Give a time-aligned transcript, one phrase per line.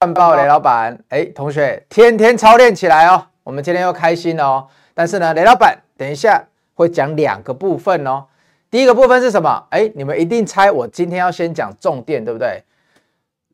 [0.00, 3.22] 赚爆雷老板，哎，同学天天操练起来哦。
[3.42, 4.66] 我们今天又开心了哦。
[4.94, 6.42] 但是呢，雷老板等一下
[6.72, 8.24] 会讲两个部分哦。
[8.70, 9.62] 第一个部分是什么？
[9.68, 12.64] 哎，你们一定猜我今天要先讲重点，对不对？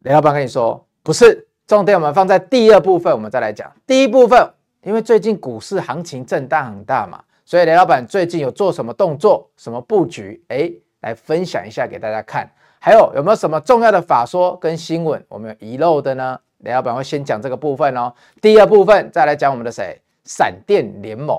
[0.02, 4.48] 雷老板跟你说，不是重点，我们放在第二部分，我们再来讲第一部分。
[4.82, 10.40] 因为最近股市行情震荡很大嘛，所以雷老板最近有做什么动作、什么布局？
[10.46, 12.48] 哎，来分享一下给大家看。
[12.86, 16.38] 还有有没有什么重要的法说跟新闻我们有遗漏的呢？
[16.58, 18.14] 雷老板会先讲这个部分哦。
[18.40, 20.00] 第二部分再来讲我们的谁？
[20.24, 21.36] 闪电联盟。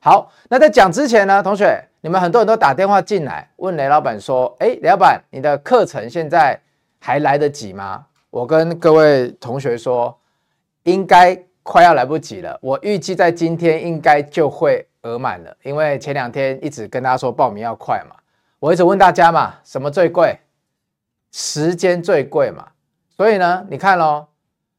[0.00, 6.60] 好，那在讲之前呢，同学，你们很多人都打电话进来问雷老板说：“哎，雷老板，你的课程现在
[6.98, 10.18] 还来得及吗？”我跟各位同学说，
[10.82, 12.58] 应该快要来不及了。
[12.60, 18.16] 我预计在今天应该就会额满了，因为前两天一直跟大家说报名要快嘛。
[18.58, 20.36] 我一直问大家嘛，什么最贵？
[21.32, 22.72] 时间最贵嘛，
[23.08, 24.26] 所以呢，你看喽，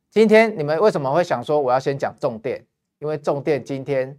[0.10, 2.66] 今天你们为什么会想说我要先讲重电？
[3.00, 4.18] 因为重电今天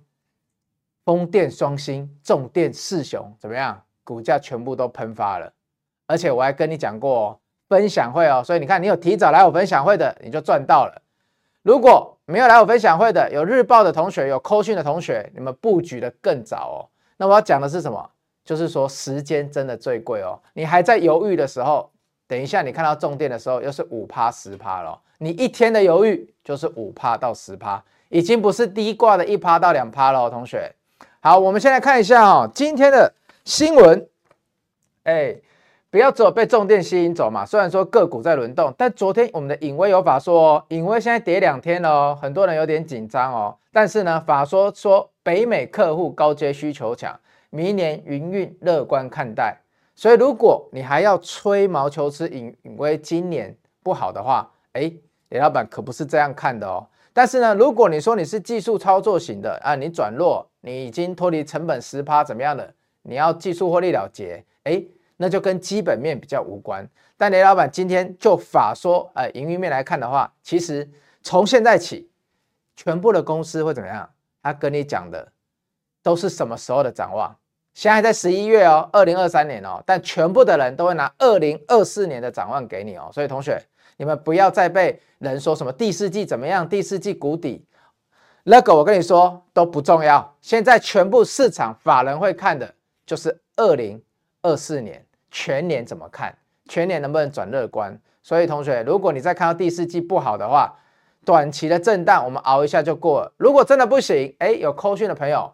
[1.04, 3.82] 风电双星、重电四雄怎么样？
[4.02, 5.52] 股价全部都喷发了，
[6.06, 7.38] 而且我还跟你讲过
[7.68, 11.02] 分享会哦，所以你看你有提早来我分享会的，你就赚到了。
[11.62, 16.78] 如果没有来我分享会的，有日报的同学，有扣讯的同学，你们布局的更早哦。
[17.18, 18.10] 那我要讲的是什么？
[18.44, 21.90] 就是说时间真的最贵哦，你还在犹豫的时候。
[22.32, 24.98] 等一下，你看到重电的时候，又是五趴十趴了。
[25.18, 30.74] 你一天的犹豫就是五趴到十趴，已经不是低挂的一趴到两趴了，同学。
[31.20, 33.12] 好，我们先来看一下哦，今天的
[33.44, 34.08] 新闻。
[35.02, 35.36] 哎，
[35.90, 37.44] 不要走被重电吸引走嘛。
[37.44, 43.54] 虽然说个股在轮动，但昨天我们的颖威有法说，颖威现在跌两天了哦，很多人有点紧张哦。
[43.74, 47.14] 但是呢，法说说北美客户高阶需求强，
[47.50, 49.58] 明年营运乐观看待。
[50.02, 54.92] 所以，如果你还要吹毛求疵，颖颖威今年不好的话，哎，
[55.28, 56.84] 雷老板可不是这样看的哦。
[57.12, 62.74] 但是呢，如果你说你是技术操作型的啊，你转弱，你已经脱离成本十趴怎么样的？
[63.02, 64.82] 你要技术获利了结，哎，
[65.18, 66.84] 那就跟基本面比较无关。
[67.16, 70.90] 但雷老板今天就法说，哎，营运面来看的话，其实
[71.22, 72.10] 从现在起，
[72.74, 74.10] 全部的公司会怎么样？
[74.42, 75.30] 他跟你讲的
[76.02, 77.36] 都是什么时候的展望？
[77.74, 83.58] 现在在十一月哦，二零二三年哦，但全部的人都会拿二零二四年的展望给你哦，所以同学，
[83.96, 87.64] 你们不要再被人说什么第四季怎么样，第四季谷底，
[88.44, 90.34] 那个我跟你说都不重要。
[90.42, 92.74] 现在全部市场法人会看的
[93.06, 94.02] 就是二零
[94.42, 96.36] 二四年全年怎么看，
[96.68, 97.98] 全年能不能转乐观。
[98.22, 100.76] 所以同学，如果你再看到第四季不好的话，
[101.24, 103.32] 短期的震荡我们熬一下就过了。
[103.38, 105.50] 如果真的不行，哎，有扣讯的朋友。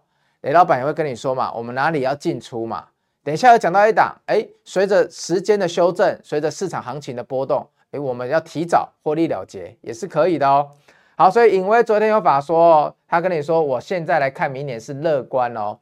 [0.49, 2.87] 雷老板也会跟你说嘛，我们哪里要进出嘛？
[3.23, 10.71] 等一下要讲到一档，哎，随着时间的修正，随着市场行情的波动，哎，我们要提早获利了结也是可以的哦。
[11.19, 15.79] 好，所以尹威昨天有法说，他跟你说，我现在来看明年是乐观哦。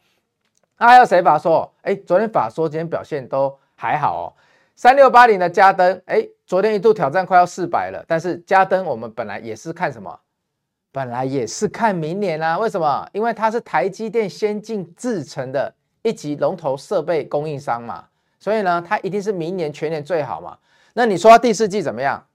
[0.78, 1.72] 那还有谁法说？
[1.82, 4.26] 哎，昨天法说今天表现都还好哦。
[4.74, 10.18] 三六八零的嘉登，哎，昨天一度挑战快要四百了，但是嘉登我们本来也是看什么？
[10.96, 13.06] 本来也是看明年啊，为什么？
[13.12, 15.70] 因为它是台积电先进制程的
[16.00, 18.06] 一级龙头设备供应商嘛，
[18.40, 20.56] 所以呢，它一定是明年全年最好嘛。
[20.94, 22.26] 那你说它第四季怎么样？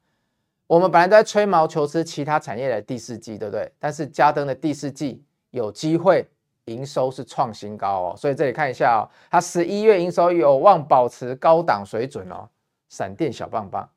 [0.68, 3.68] 我们本来都在吹毛求疵其他产业的第四季，对不对？
[3.80, 6.30] 但是嘉登的第四季有机会
[6.66, 12.48] 营收是创新高哦，所以这里看一下哦，它十一月营收有望保持高档水准哦，
[12.90, 13.90] 闪电小棒棒。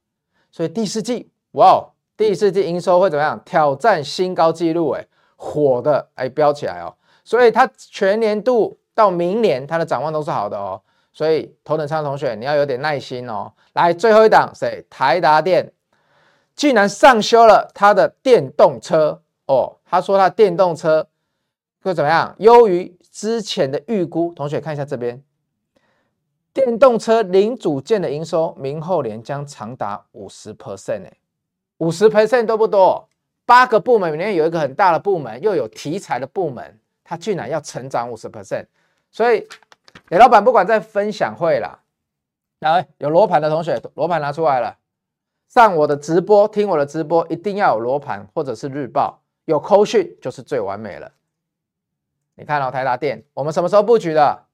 [0.51, 1.93] 所以第四季，哇哦！
[2.17, 3.41] 第四季营收会怎么样？
[3.45, 5.05] 挑战新高纪录，哎，
[5.37, 6.95] 火的，哎，飙起来哦！
[7.25, 10.81] 所以它全年度到明年它的展望都是好的哦。
[11.13, 13.53] 所以头等舱同学你要有点耐心哦。
[13.73, 14.85] 来，最后一档谁？
[14.89, 15.73] 台达电
[16.55, 19.79] 竟然上修了它的电动车哦。
[19.85, 21.09] 他说他电动车
[21.83, 22.35] 会怎么样？
[22.39, 24.33] 优于之前的预估。
[24.35, 25.23] 同学看一下这边，
[26.53, 31.13] 电动车零组件的营收明后年将长达五十 percent 哎。
[31.79, 33.09] 五十 percent 多不多，
[33.45, 38.67] 八个部门里面有一个很大的部门，又有题材的部门，它居然要成长五十 percent，
[39.11, 39.47] 所以
[40.11, 41.81] 雷老板不管在分享会啦，
[42.61, 44.79] 来有罗盘的同学，罗盘拿出来了，
[45.49, 51.11] 上我的直播，听我的直播，一定要有罗盘或者是日报，有扣讯就是最完美了。
[52.37, 54.45] 你看老、哦、台达电，我们什么时候布局的？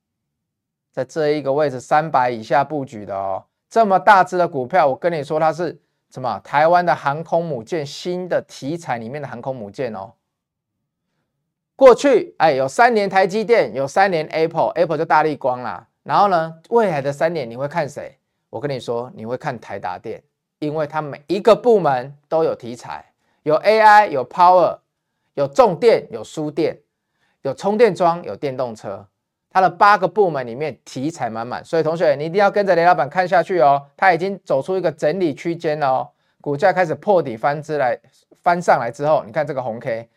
[0.90, 5.78] 在这一个位置三百以下布局的哦，这么大只的股票，我跟你说它是。
[6.10, 6.40] 什么？
[6.40, 10.12] 台湾的航空母舰新的题材里面的航空母舰哦。
[11.76, 15.86] 过去哎，有三年台积电，有三年 Apple，Apple 就大立光啦。
[16.02, 18.18] 然后呢，未来的三年你会看谁？
[18.50, 20.22] 我跟你说，你会看台达电，
[20.58, 23.12] 因为它每一个部门都有题材。
[23.44, 24.80] 有 AI，有 Power，
[25.34, 26.76] 有重电，有输电，
[27.42, 29.06] 有充电桩，有电动车。
[29.52, 33.84] 它的八个部门里面题材满满，所以同学你一定要跟着雷老板看下去哦。
[33.96, 36.08] 它已经走出一个整理区间了哦，
[36.40, 37.98] 股价开始破底翻支来
[38.44, 40.08] 翻上来之后，你看这个红 K，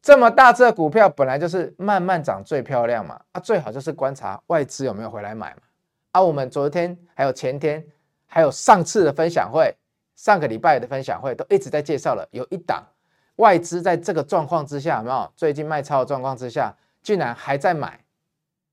[0.00, 5.60] 这么大只的股票本来就是慢慢涨最漂亮嘛，啊，最好就是观察外资有没有回来买嘛。
[6.12, 7.84] 啊，我们昨天还有前天
[8.26, 9.76] 还有上次的分享会，
[10.16, 12.82] 上个礼拜的分享会都一直在介绍了，有一档
[13.36, 15.30] 外资在这个状况之下，有没有？
[15.36, 18.00] 最近卖超的状况之下，竟然还在买。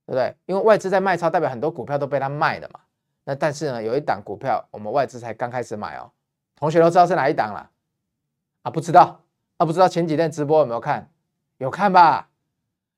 [0.06, 0.36] 对不对？
[0.46, 2.80] 因为外资在卖超，代表很多股票都被他卖了嘛。
[3.24, 6.12] 那但是呢，有一档股票，我们外资才刚开始买哦。
[6.56, 7.70] 同学都知道是哪一档了？
[8.64, 9.22] 啊，不知道
[9.58, 11.10] 啊，不知道前几天直播有没有看？
[11.58, 12.30] 有看吧？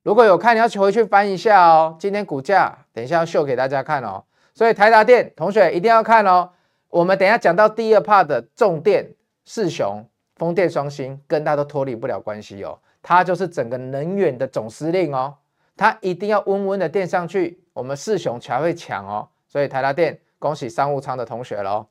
[0.03, 1.95] 如果有看，你要回去翻一下哦。
[1.99, 4.23] 今天股价等一下要秀给大家看哦。
[4.53, 6.51] 所以台达电同学一定要看哦。
[6.89, 9.13] 我们等一下讲到第二 part 的重电
[9.45, 10.05] 四雄，
[10.35, 12.79] 风电双星，跟它都脱离不了关系哦。
[13.01, 15.35] 它就是整个能源的总司令哦。
[15.75, 19.29] 它一定要温温的垫上去，我们四雄才会强哦。
[19.47, 21.87] 所以台达电，恭喜商务舱的同学喽，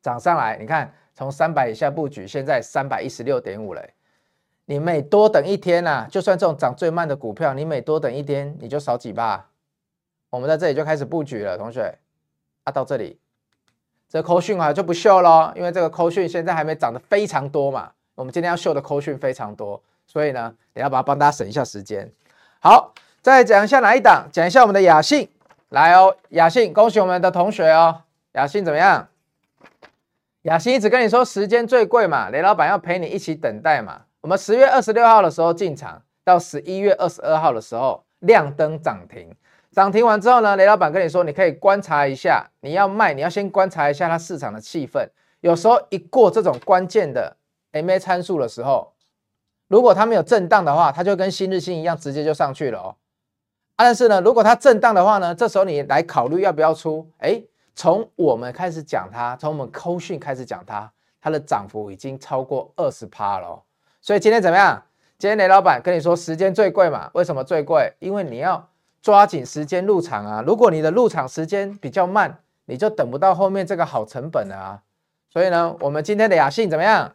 [0.00, 3.82] 涨上来，你看从三百以下布局，现在三百一十六点五了。
[4.66, 9.50] 你每多等一天呐、啊，就算这种涨最慢的股票，你每多等一天，你就少几吧。
[10.30, 11.98] 我们在这里就开始布局了，同学。
[12.64, 13.18] 啊，到这里，
[14.10, 17.90] 这个扣讯啊就不秀了，因为这个扣讯现在还没涨得非常多嘛。
[18.14, 22.12] 我们今天要秀的扣讯非常多，所以呢，等下把它帮大家省一下时间。
[22.60, 24.28] 好，再讲一下哪一档？
[24.32, 25.28] 讲一下我们的雅信，
[25.68, 28.02] 来哦，雅信，恭喜我们的同学哦。
[28.32, 29.06] 雅信怎么样？
[30.42, 34.00] 雅信一直跟你说时间最贵嘛，雷老板要陪你一起等待嘛。
[34.22, 39.32] 我们十月二十六号的时候进场，到十一月二十二号的时候亮灯涨停，
[39.70, 45.08] 涨停完之后呢，雷老板跟你说，你可以观察一下，你要卖，你要先观察一下它市场的气氛。
[45.42, 47.36] 有时候一过这种关键的
[47.72, 48.92] MA 参数的时候。
[49.68, 52.96] 如果它没有震荡的话，它就跟新日新一样，直接就上去了哦。
[53.76, 57.08] 但是呢，如果它震荡的话呢，这时候你来考虑要不要出？
[57.18, 57.40] 哎，
[57.76, 63.62] 从我们开始讲它，从我们扣讯开始讲它，它的涨幅已经超过二十趴了哦。
[64.00, 64.82] 所以今天怎么样？
[65.18, 67.10] 今天雷老板跟你说，时间最贵嘛？
[67.12, 67.92] 为什么最贵？
[67.98, 68.68] 因为你要
[69.02, 70.42] 抓紧时间入场啊。
[70.46, 74.82] 如果你的入场时间比较慢，你就等不到后面这个好成本了啊。
[75.28, 77.12] 所以呢，我们今天的雅信怎么样？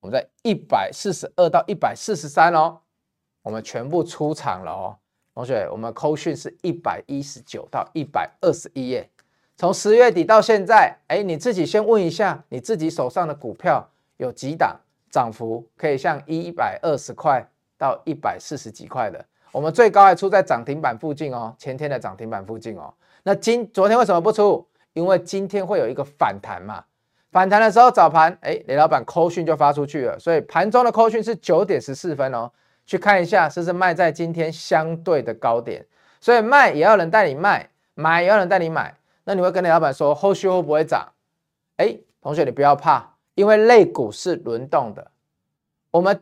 [0.00, 2.78] 我们在一百四十二到一百四十三哦，
[3.42, 4.96] 我们全部出场了哦，
[5.34, 9.08] 同学，我们扣讯是一百一十九到一百二十一页，
[9.56, 13.88] 从十月底到现在，哎，你自己先问一下，你自己手上的股票
[14.18, 14.78] 有几档
[15.10, 17.46] 涨幅可以像一百二十块
[17.76, 24.66] 到一百四十几块的，我们最高还出在涨停板附近哦，前天的涨停板附近哦，那今昨天为什么不出？
[24.92, 26.84] 因为今天会有一个反弹嘛。
[27.36, 32.50] 反弹的时候早盘，哎，雷老板扣讯就发出去了，所以盘中的扣讯是九点十四分哦，
[32.86, 35.84] 去看一下是不是卖在今天相对的高点，
[36.18, 41.12] 所以卖也要人带你卖，买也要人带你买，那你会跟雷老板说后续会不会涨？
[41.76, 45.10] 哎，同学你不要怕，因为类股是轮动的，
[45.90, 46.18] 我们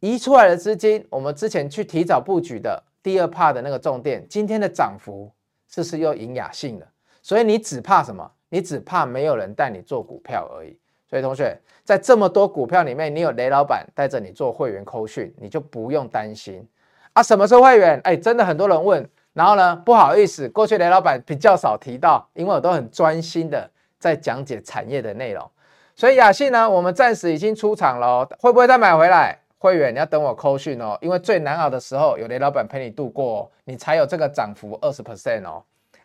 [0.00, 5.30] 移出来的资金，我们之前去提早布局的第二 part 的那个重点，今天的涨幅
[5.68, 6.86] 是不是又赢雅信了？
[7.22, 8.32] 所以你只怕什么？
[8.50, 10.74] 你只怕没有人带你做股票而已，
[11.08, 16.66] 所以同学在这么多股票里面，你有雷老板带着你做会员扣讯，你就不用担心
[17.12, 17.22] 啊。
[17.22, 18.00] 什么是会员？
[18.04, 25.50] 哎，真的很多人问，然后呢，不好意思，过去雷老板比较少提到，因为我都很专心的在讲解产业的内容。
[25.94, 29.38] 所以雅信呢，我们暂时已经出场了，会不会再买回来？
[29.58, 35.62] 会员你要等我扣讯哦，因为最难熬的时候有雷老板陪你度过，你才有这个涨幅二十 percent 哦。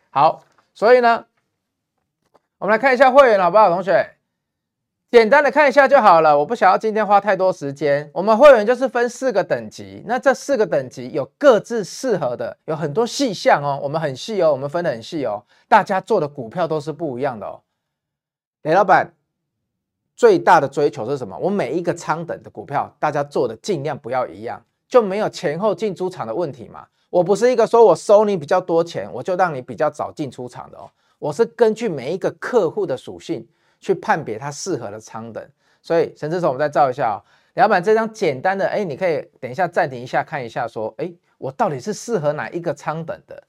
[0.09, 0.41] 好，
[0.73, 1.25] 所以呢。
[2.63, 4.09] 我们来看一下会员好不好，同学？
[5.11, 8.09] 简单的看一下就好了，我不想要今天花太多时间。
[8.13, 13.77] 我们会员就是分四个等级，那这四个等级有各自适合的，有很多细项哦。
[13.83, 15.43] 我们很细哦，我们分得很细哦。
[15.67, 17.59] 大家做的股票都是不一样的哦。
[18.61, 19.11] 雷老板
[20.15, 21.37] 最大的追求是什么？
[21.37, 26.87] 我每一个仓等的股票，大家做的尽量不要一样，就没有前后进出场的问题嘛。
[27.09, 30.89] 我不是一个说我收你比较多钱，我就让你比较早进出场的哦。
[31.23, 33.47] 我是根据每一个客户的属性
[33.79, 35.41] 去判别他适合的仓等，
[35.81, 37.23] 所以陈志总，我们再照一下哦。
[37.53, 43.41] 老板这张简单的，哎，你可以等一下暂停一下看一下，说，哎，我到底是适合哪一个仓等的？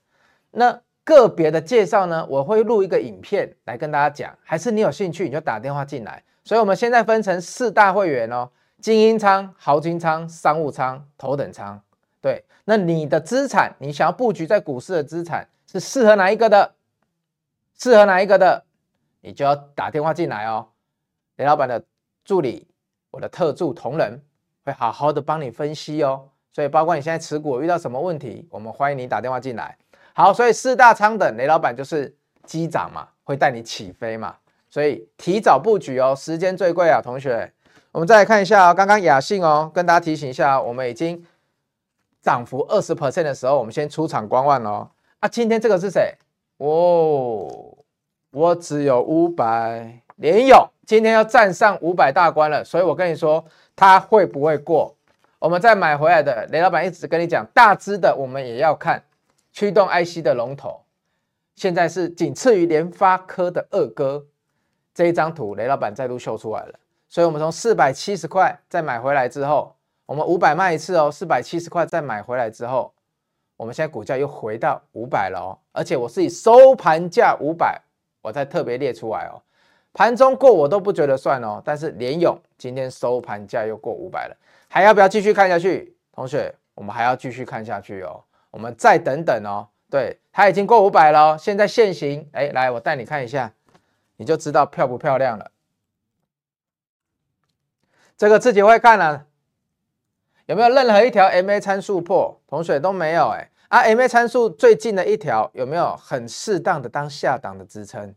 [0.52, 6.22] 那个别的介绍呢，我会录一个影片来跟大家讲，还是你有兴趣你就打电话进来。
[6.44, 8.48] 所以我们现在分成四大会员哦：
[8.80, 11.82] 精英仓、豪金仓、商务仓、头等舱。
[12.20, 16.73] 对，那你的资产，你想要布局在股市的资产是适合哪一个的？
[17.78, 18.64] 适合哪一个的，
[19.20, 20.68] 你就要打电话进来哦。
[21.36, 21.84] 雷老板的
[22.24, 22.68] 助理、
[23.10, 24.22] 我的特助同仁
[24.64, 26.28] 会好好的帮你分析哦。
[26.52, 29.76] 所以，包括你现在持股遇到什么问题，我们欢迎你打电话进来。
[30.12, 34.36] 好，所以四大仓等雷老板就是机长嘛，会带你起飞嘛。
[34.70, 37.52] 所以提早布局哦，时间最贵啊，同学。
[37.90, 41.24] 我们再来看一下哦，刚刚雅信哦，跟大家提醒一下，我们已经
[42.22, 44.90] 涨幅二十 percent 的时候，我们先出场观望哦。
[45.18, 46.16] 啊，今天这个是谁？
[46.58, 47.76] 哦，
[48.30, 53.44] 我只有五百，连勇今天要站上五百大关了，所以我跟你说，
[53.74, 54.94] 它会不会过？
[55.38, 59.02] 我们再买回来的雷老板一直跟你讲，大支的我们也要看，
[59.52, 60.80] 驱动 IC 的龙头，
[61.56, 64.24] 现在是仅次于联发科的二哥。
[64.94, 69.74] 这一张图雷老板再度秀出来了，所以我们从四百七十块再买回来之后，
[70.06, 72.93] 我们五百卖一次哦，四百七十块再买回来之后，
[73.56, 77.80] 我们现在股价又回到五百了哦，而且我是以收盘价五百，
[78.20, 79.40] 我再特别列出来哦，
[79.92, 84.36] 盘中过我都不觉得算哦，但是联咏今天收盘价又过五百了。
[84.68, 85.96] 还要不要继续看下去？
[86.12, 88.24] 同学，我们还要继续看下去哦。
[88.50, 89.68] 我们再等等哦。
[89.88, 92.28] 对，它已经过五百了，现在现行。
[92.32, 93.52] 哎，来，我带你看一下，
[94.16, 95.52] 你就知道漂不漂亮了。
[98.16, 99.26] 这个自己会看了。
[100.46, 102.38] 有没有任何一条 MA 参数破？
[102.46, 103.50] 同学都没有哎。
[103.68, 108.14] 啊，MA 参数最近的一条有没有很适当的当下档的支撑？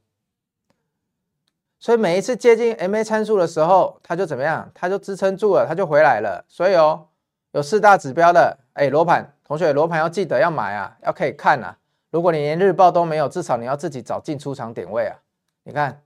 [1.79, 4.69] 所以每一次接近 MA 参数的时候，它就怎么样？
[4.73, 6.43] 它就支撑住了，它就回来了。
[6.47, 7.07] 所以哦，
[7.51, 11.77] 有四大指标的，哎，罗盘同学，罗盘要记得要买啊，要可以看啊。
[12.11, 15.15] 如果你连日报都没有，至少你要自己找进出场点位啊。
[15.63, 16.01] 你看，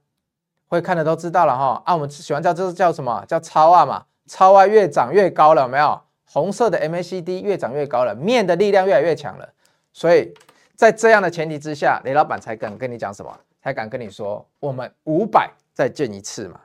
[0.68, 1.82] 会看的都知道了哈。
[1.84, 3.24] 啊，我们喜欢叫这是叫什么？
[3.26, 6.00] 叫超啊嘛，超啊越涨越高了，有没有？
[6.32, 9.48] 红色的 MACD 越涨越高了，面的力量越来越强了。
[9.92, 10.32] 所以
[10.74, 13.38] 在这样的前提之下，雷老板才敢跟你讲什么？
[13.62, 15.50] 才敢跟你说，我们五百。
[15.74, 16.60] 再见一次嘛。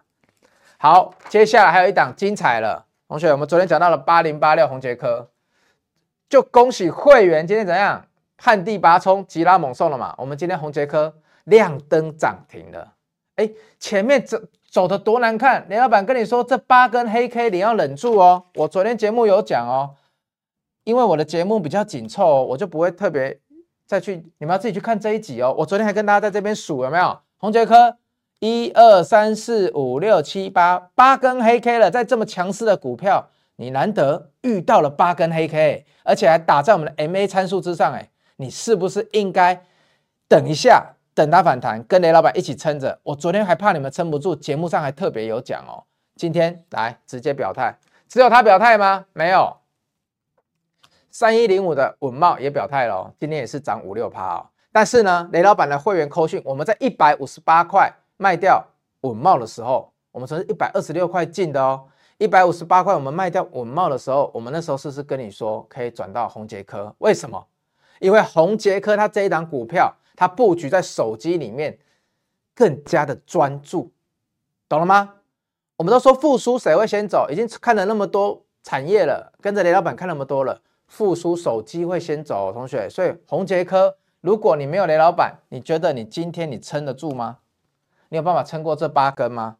[0.78, 5.30] 好，接下来还有一档精彩了，同学，我们昨天讲到了八零八六宏捷科，
[6.28, 8.06] 就恭喜会员今天怎样，
[8.38, 10.14] 旱地拔葱，急拉猛送了嘛。
[10.18, 12.96] 我们今天宏捷科亮灯涨停了，
[13.38, 14.38] 哎，前面走
[14.70, 18.46] 走的多难看，林老板跟你说这八根黑 K 你要忍住哦。
[18.56, 19.96] 我昨天节目有讲哦，
[20.84, 23.40] 因为我的节目比较紧凑哦，我就不会特别
[23.86, 25.56] 再去，你们要自己去看这一集哦。
[25.58, 27.98] 我昨天还跟大家在这边数有没有宏捷科。
[28.40, 39.64] 一二三四五六七八八根黑 K 了，在这么强势的股票，你难得遇到了八根黑 K，而且还打在我们的 MA 参数之上，哎，你是不是应该
[40.28, 43.00] 等一下，等它反弹，跟雷老板一起撑着？
[43.02, 45.82] 我昨天还怕你们撑不住，节目上还特别有讲哦。
[46.16, 47.76] 今天来直接表态，
[48.08, 49.08] 只有他表态吗？
[49.14, 49.58] 没有，
[51.10, 54.46] 三一零五的稳懋也表态了哦，今天也是涨五六趴哦。
[54.72, 57.92] 但是呢，雷老板的会员扣讯，我们在一百五十八块。
[58.20, 58.66] 卖掉
[59.02, 61.86] 稳懋的时候，我们从一百二十六块进的哦，
[62.18, 66.92] 一百五十八块我们卖掉稳懋的时候，我们那时候是不是跟你说可以转到宏捷科？
[66.98, 67.46] 为什么？
[68.00, 71.78] 因为宏捷科它这一档股票，它布局在手机里面
[72.56, 73.94] 更加的专注，
[74.68, 75.14] 懂了吗？
[75.78, 77.30] 我们都说复苏谁会先走？
[77.30, 82.90] 已经看了那么多产业了，跟着雷老板看那么多了，复苏手机会先走，同学。
[82.90, 87.38] 所以红杰科，如果你没有雷老板，你觉得你今天你撑得住吗？
[88.10, 89.58] 你有办法撑过这八根吗？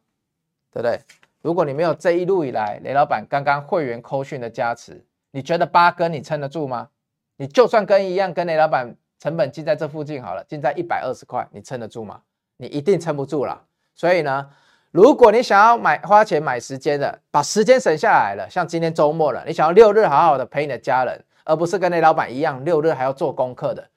[0.72, 1.00] 对不对？
[1.40, 6.88] 如果你没有这一路以来雷老板刚刚会员扣讯的加持，你觉得八根你撑得住吗？
[7.36, 12.20] 你就算跟一样跟雷老板成本进在这附近好了，进在一百二十块，你撑得住吗？
[12.56, 13.60] 你一定撑不住了。
[13.94, 14.48] 所以呢，
[14.92, 23.88] 如果你想要买花钱买时间的，把时间省下来了，像今天周末了，你想要六日好好的陪你的家人，而不是跟雷老板一样六日还要做功课的，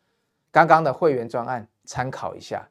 [0.52, 2.68] 刚刚的会员专案参考一下。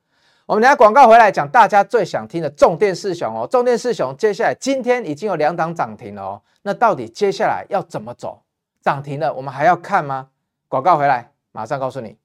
[0.47, 8.42] 我们等下广告回来讲，大家最想听的重电四雄哦，重电四雄接下来今天已经有两档涨停了哦，那到底接下来要怎么走？
[8.83, 10.30] 涨停了，我们还要看吗？
[10.66, 12.19] 广告回来，马上告诉你。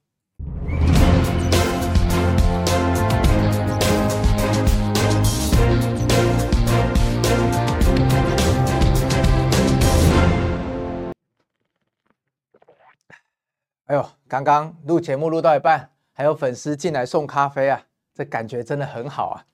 [13.86, 17.80] 哎呦，刚刚录节目录到一半，还有粉丝进来送咖啡啊！
[18.12, 19.46] 这感觉真的很好啊，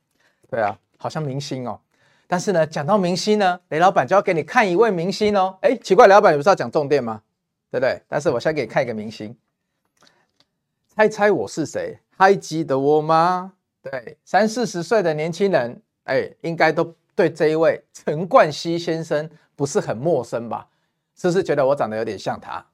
[0.48, 1.78] 对啊，好像明星哦。
[2.26, 5.58] 但是呢，讲到明星呢，雷老板就要给你看一位明星哦。
[5.60, 7.20] 哎，奇怪，雷老板你不是要讲重点吗？
[7.70, 8.00] 对不对？
[8.08, 9.36] 但是我先给你看一个明星，
[10.88, 11.98] 猜猜我是谁？
[12.16, 13.52] 还记得我吗？
[13.82, 20.66] 对，三四十岁的年轻人，哎，应该都对这一位陈冠希先生不是很陌生吧？
[21.16, 22.64] 是不是觉得我长得有点像他？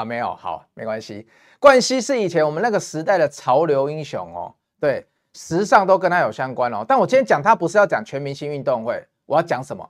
[0.00, 1.28] 啊，没有，好，没关系。
[1.58, 5.06] 冠希是以前我们那个时代的潮流英雄哦，对。
[5.32, 9.88] 时尚都跟他有相关哦，但我今天讲他不是要讲全明星运动会，我要讲什么？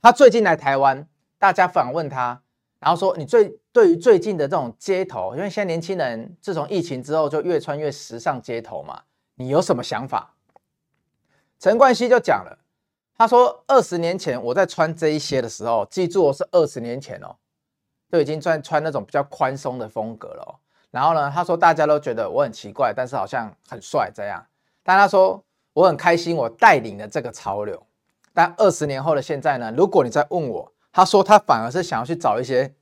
[0.00, 1.04] 他最近来台湾，
[1.36, 2.40] 大家访问他，
[2.78, 9.02] 然后说你最对于最近的这种街头，因为现在年轻人自从疫情之后就越穿越时尚街头嘛，
[9.34, 10.32] 你有什么想法？
[11.58, 12.56] 陈冠希就讲了，
[13.16, 17.34] 他说二十年前我在穿这一些的时候，记住我是二十年前哦，
[18.10, 20.54] 都已经穿穿那种比较宽松的风格了哦。
[20.90, 24.44] 然后呢，他说大家都觉得我很奇怪，但是好像很帅这样。
[24.82, 27.86] 但他说我很开心，我带领了这个潮流。
[28.32, 32.74] 但二十年后的现在呢，如果你再问我，他说他反而是想要去找一些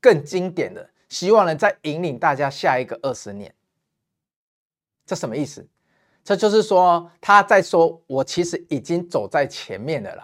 [0.00, 3.54] 更经典的，希望能再引领大家下一个二十年。
[5.06, 5.66] 这什么意思？
[6.22, 10.22] 这就是说他在说我其实已经走在前面的了，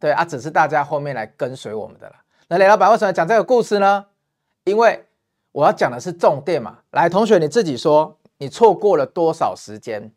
[0.00, 2.16] 对啊，只是大家后面来跟随我们的了。
[2.48, 4.06] 那雷老板为什么讲这个故事呢？
[4.64, 5.02] 因为。
[5.52, 10.12] 我要讲的是重点嘛，来，同学你自己说，你错过了多少时间？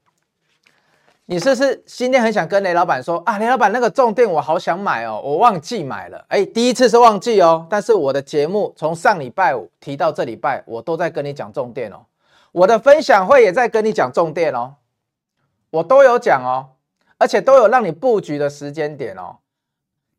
[1.27, 3.38] 你是不是今天很想跟雷老板说啊？
[3.38, 6.25] 雷老板那个重点我好想买哦，我忘记买了。
[6.27, 12.05] 哎，第一次是忘记哦，但是我的节目从上礼拜五提到这礼拜，我都在跟你讲重点哦。
[12.51, 14.75] 我的分享会也在跟你讲重点哦，
[15.69, 16.75] 我都有讲哦，
[17.17, 19.38] 而且都有让你布局的时间点哦。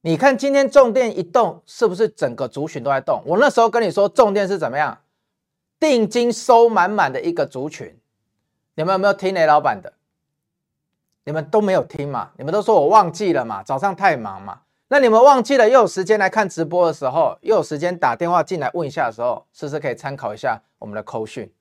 [0.03, 3.23] 你看今天重点一动，是不是整个族群都在动？
[3.27, 4.99] 我那时候跟你说重点是怎么样？
[5.79, 7.99] 定金收满满的一个族群，
[8.75, 9.93] 你们有没有听雷老板的？
[11.25, 12.31] 你们都没有听嘛？
[12.39, 13.63] 你们都说我忘记了嘛？
[13.63, 14.61] 早上太忙嘛？
[14.89, 21.53] 那你们忘记了又有时间来看直播的时候，又有时间打电话进来问一下的时候，是不是可以参考一下我们的扣讯，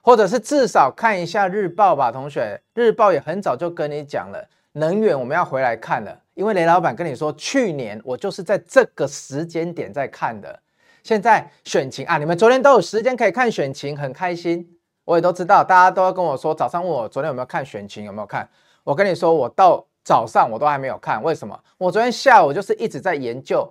[0.00, 2.10] 或者是至少看一下日报吧？
[2.12, 10.60] 同学，日报也很早就跟你讲了，能源我们要回来看了，因为雷老板跟你说，去年我就是在这个时间点在看的。
[11.04, 14.68] 现在选情啊，你们昨天都有时间可以看选情，很开心。
[15.04, 18.48] 我也都知道，大家都要跟我说，早上问我昨天有没有看选情，有没有看？
[18.82, 21.56] 我跟你说，我到早上我都还没有看，为什么？
[21.78, 23.70] 我昨天下午就是一直在研究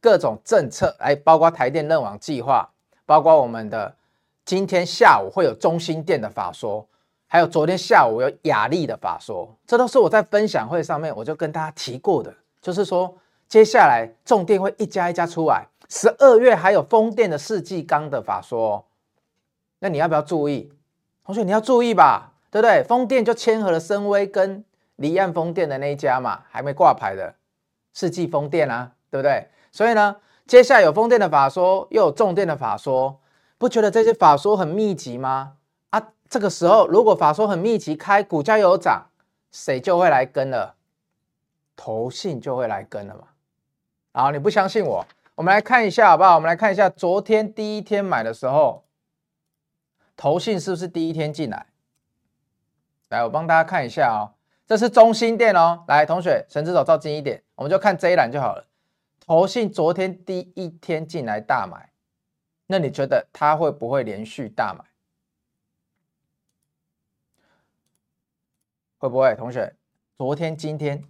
[0.00, 2.68] 各种政策，哎，包括台电认网计划，
[3.06, 3.94] 包括我们的
[4.44, 6.88] 今天下午会有中心店的法说，
[7.32, 13.16] 还有昨天下午有雅力的法说，这都是我在分享会上面我就跟大家提过的，就是说
[13.46, 15.64] 接下来重电会一家一家出来。
[15.88, 18.84] 十二月还有风电的世纪钢的法说，
[19.78, 20.72] 那你要不要注意？
[21.24, 22.82] 同学你要注意吧，对不对？
[22.82, 24.64] 风电就签合了深威跟
[24.96, 27.36] 离岸风电的那一家嘛，还没挂牌的
[27.94, 29.46] 世纪风电啊，对不对？
[29.70, 30.16] 所以呢，
[30.48, 33.20] 接下来有风电的法说，又有重电的法说，
[33.56, 35.52] 不觉得这些法说很密集吗？
[36.30, 39.10] 这个时候如果法说很密集开，股价有涨，
[39.50, 40.76] 谁就会来跟了？
[41.74, 43.24] 投信就会来跟了嘛。
[44.12, 45.04] 好，你不相信我？
[45.34, 46.36] 我们来看一下好不好？
[46.36, 48.84] 我们来看一下昨天第一天买的时候，
[50.16, 51.66] 投信是不是第一天进来？
[53.08, 54.30] 来，我帮大家看一下哦。
[54.68, 55.82] 这是中心店哦。
[55.88, 58.64] 来，同学，神之手照近一点，我们就看这一栏就好了。
[59.26, 61.90] 投信昨天第一天进来大买，
[62.68, 64.84] 那你觉得它会不会连续大买？
[69.00, 69.34] 会不会？
[69.34, 69.74] 同学，
[70.18, 71.02] 昨天、今天，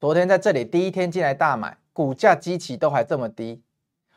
[0.00, 1.78] 昨天在这里第一天进来大买。
[1.92, 3.62] 股价基期都还这么低，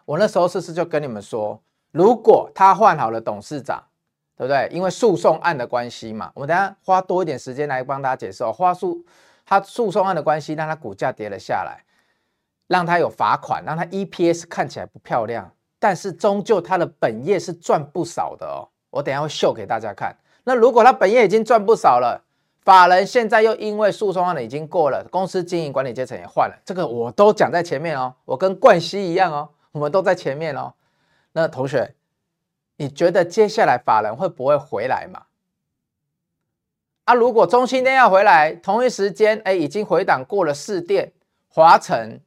[0.05, 3.83] 我那时候是不是就跟你们说，如果他换好了董事长，
[4.37, 4.69] 对不对？
[4.71, 8.51] 因为诉讼案的关系嘛，我们等下花多一点时间来帮大家解释哦。
[8.51, 9.05] 花诉
[9.45, 11.83] 他诉讼案的关系，让他股价跌了下来，
[12.67, 18.65] 让他有罚款，让他 EPS 看起来不漂亮，但是终究他的本业是赚不少的哦。
[18.89, 20.15] 我等下会秀给大家看。
[20.45, 22.23] 那如果他本业已经赚不少了，
[22.65, 30.73] 法人现在又因为诉讼案已经过了，公司经营管理阶层也换了，这个我都讲在前面哦，我跟冠希一样哦，我们都在前面哦。
[31.33, 31.93] 那同学，
[32.77, 35.27] 你觉得接下来法人会不会回来嘛？
[37.03, 41.13] 啊，如果中兴电要回来，同一时间哎，已经回档过了士电、
[41.47, 42.19] 华城、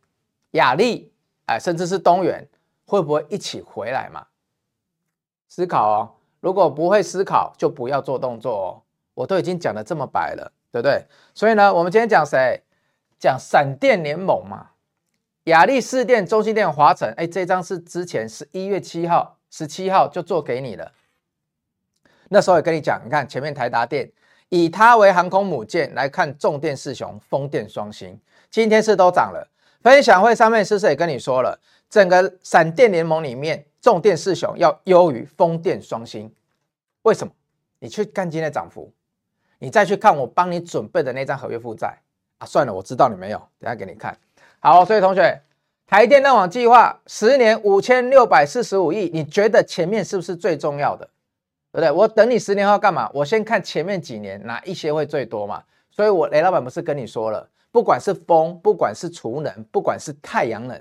[0.52, 1.12] 亚力，
[1.46, 2.48] 哎，甚至是东元，
[2.86, 4.24] 会不会一起回来嘛？
[5.48, 8.82] 思考哦，如果不会思考，就不要做动作哦。
[9.18, 11.04] 我都已经讲得这么白了，对不对？
[11.34, 12.62] 所以呢，我们今天讲谁？
[13.18, 14.68] 讲闪电联盟嘛，
[15.44, 17.12] 亚力、士电、中兴电、华晨。
[17.16, 20.92] 哎，这张是之前十一月七号、十七号就做给你了。
[22.28, 24.08] 那时候也跟你讲，你看前面台达电，
[24.50, 28.16] 以它为航空母舰来看，重电四雄，风电双星，
[28.48, 29.50] 今天是都涨了。
[29.82, 31.58] 分享会上面是不是也跟你说了，
[31.90, 36.32] 整个闪电联盟里面，重电四雄要优于风电双星？
[37.02, 37.32] 为什么？
[37.80, 38.92] 你去看今天的涨幅。
[39.58, 41.98] 你再去看我帮你准备的那张合约负债
[42.38, 44.16] 啊，算了，我知道你没有，等下给你看。
[44.60, 45.40] 好，所以同学，
[45.86, 51.08] 台电认网计划十年五千六百四十五亿，你觉得前面是不是最重要的？
[51.70, 51.90] 对不对？
[51.90, 53.10] 我等你十年后干嘛？
[53.12, 55.62] 我先看前面几年哪一些会最多嘛。
[55.90, 60.80] 所以我雷老板不是跟你说了，不管是风，不管是储能，不管是太阳能，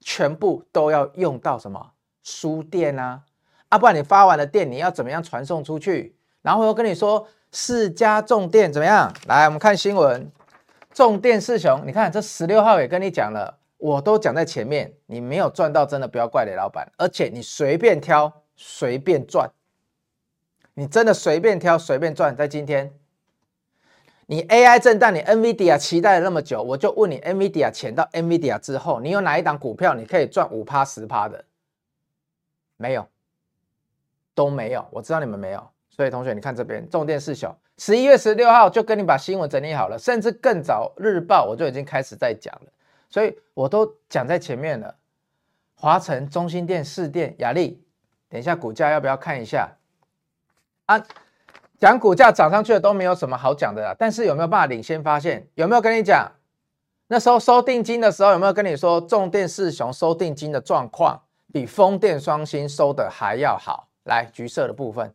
[0.00, 1.90] 全部都要用到什么
[2.22, 3.20] 输电啊？
[3.68, 6.16] 啊，不然你发完了电，你要怎么样传送出去？
[6.40, 9.12] 然后又跟你说四家重电怎么样？
[9.26, 10.30] 来，我们看新闻，
[10.92, 19.50] 重电四雄，你看这十六号也跟你讲了，我都讲在前面，你没有赚到，真的不要怪雷老板，而且你随便挑，随便赚，
[20.74, 22.92] 你真的随便挑，随便赚，在今天。
[24.28, 31.44] 你 AI 震荡，你 NVIDIA 期待了那么久，我就问你，NVIDIA 潜到 NVIDIA 之后，你有哪一档股票你可以赚五趴十趴的？
[32.76, 33.06] 没有，
[34.34, 34.84] 都没有。
[34.90, 42.70] 我知道你们没有，所以同学，你看这边重电四雄，十一月十六号就跟你把新闻整理好了，甚至更早日报我就已经开始在讲了，
[43.08, 44.94] 所以我都讲在前面了。
[45.74, 47.82] 华城、中兴电、士电、亚力，
[48.28, 49.76] 等一下股价要不要看一下？
[50.84, 51.02] 啊？
[51.78, 55.46] 讲股价涨上去的都没有什么好讲的啦，但是有没有办法领先发现？
[55.54, 56.30] 有没有跟你讲？
[57.08, 63.88] 那时候收定金的时候有没有跟你说重电四雄收定金的状况比风电双星收的还要好？
[64.04, 65.14] 来，橘色的部分，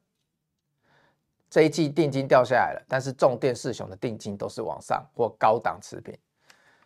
[1.51, 6.17] 这一季定金掉下来了，但是重电四雄的定金都是往上或高档持平，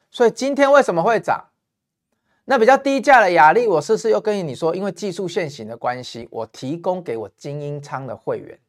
[0.10, 1.46] 所以今天为什么会涨？
[2.46, 8.60] 那比较低价的雅力，我是不是又跟你说，因为技术限行的关系，我提供给我精英仓的会员。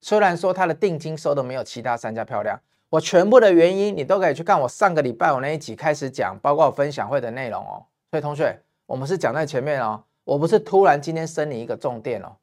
[0.00, 7.84] 虽然说它的定金收的没有其他三家漂亮，我全部的原因你都可以去看我上个礼拜我那一集开始讲，包括我分享会的内容哦。
[8.10, 12.36] 所以同学，我们是讲在前面哦，我不是突然今天升你一个重电哦。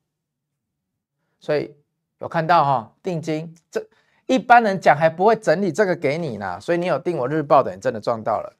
[1.39, 1.75] 所以
[2.21, 3.85] 有看到哈、哦，定金这
[4.27, 8.55] 一般人讲还不会整理这个给你呢，所以你有订我日报的，你真的赚到了。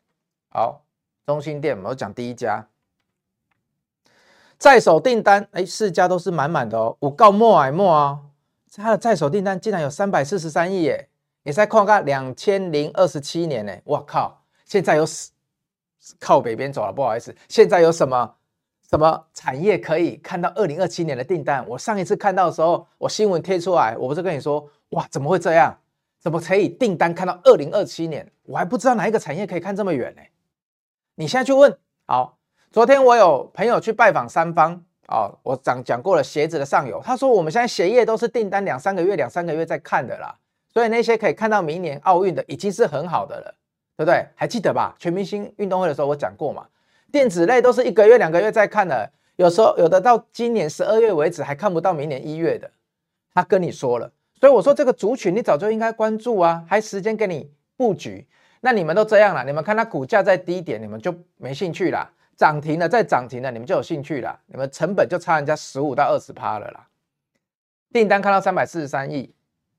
[0.50, 0.84] 好，
[1.28, 2.68] 中兴店我讲第一家，
[4.58, 8.20] 在手订单哎，四家都是满满的哦，我告莫挨莫啊。
[8.74, 11.10] 他的在手订单竟然有三百四十三亿耶！
[11.44, 14.44] 也在看看两千零二十七年呢，我靠！
[14.66, 15.06] 现在有
[16.20, 17.36] 靠北边走了，不好意思。
[17.50, 18.36] 现在有什么
[18.92, 21.66] 什么产业可以看到二零二七年的订单？
[21.66, 25.74] 我上一次看到的时候，我新闻贴出来，我不是跟你说，哇，怎么会这样？
[26.20, 28.30] 怎么可以订单看到二零二七年？
[28.44, 30.22] 我还不知道哪一个产业可以看这么远呢。
[31.16, 31.74] 你现在去问。
[32.06, 32.38] 好，
[32.70, 34.84] 昨天我有朋友去拜访三方。
[35.08, 40.38] 哦，我讲讲过了，鞋子的上游，他说我们现在鞋业都是订单两三个月、两三个月在看的啦，
[40.74, 43.56] 所以那些可以看到明年奥运的已经是很好的了，
[43.96, 44.26] 对不对？
[44.36, 44.94] 还记得吧？
[45.00, 46.66] 全明星运动会的时候我讲过嘛，
[47.12, 52.72] 电子类都是一个月、两个月在看的，有时候有的到今年十二月为止还看不到明年一月的，
[53.34, 58.28] 他跟你说了，所以我说这个族群你早就应该关注啊，还时间给你布局，
[58.62, 62.12] 那你们都这样了，你们看它股价在低点，你们就没兴趣啦。
[62.38, 64.40] 涨停了，再涨停了，你们就有兴趣了。
[64.48, 66.88] 你们成本就差人家十五到二十趴了啦。
[67.94, 69.32] 订单看到三百四十三亿，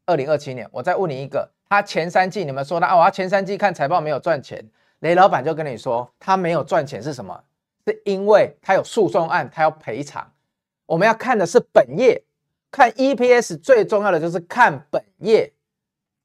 [0.07, 4.65] 二零二七年，我再问你一个，他前三季你们说的啊，我前三季看财报没有赚钱，
[5.03, 7.39] 雷老板就跟你说他没有赚钱是什么？
[7.85, 10.33] 是因为他有诉讼案，他要赔偿。
[10.87, 12.23] 我们要看的是本业，
[12.71, 15.53] 看 EPS 最重要的就是看本业。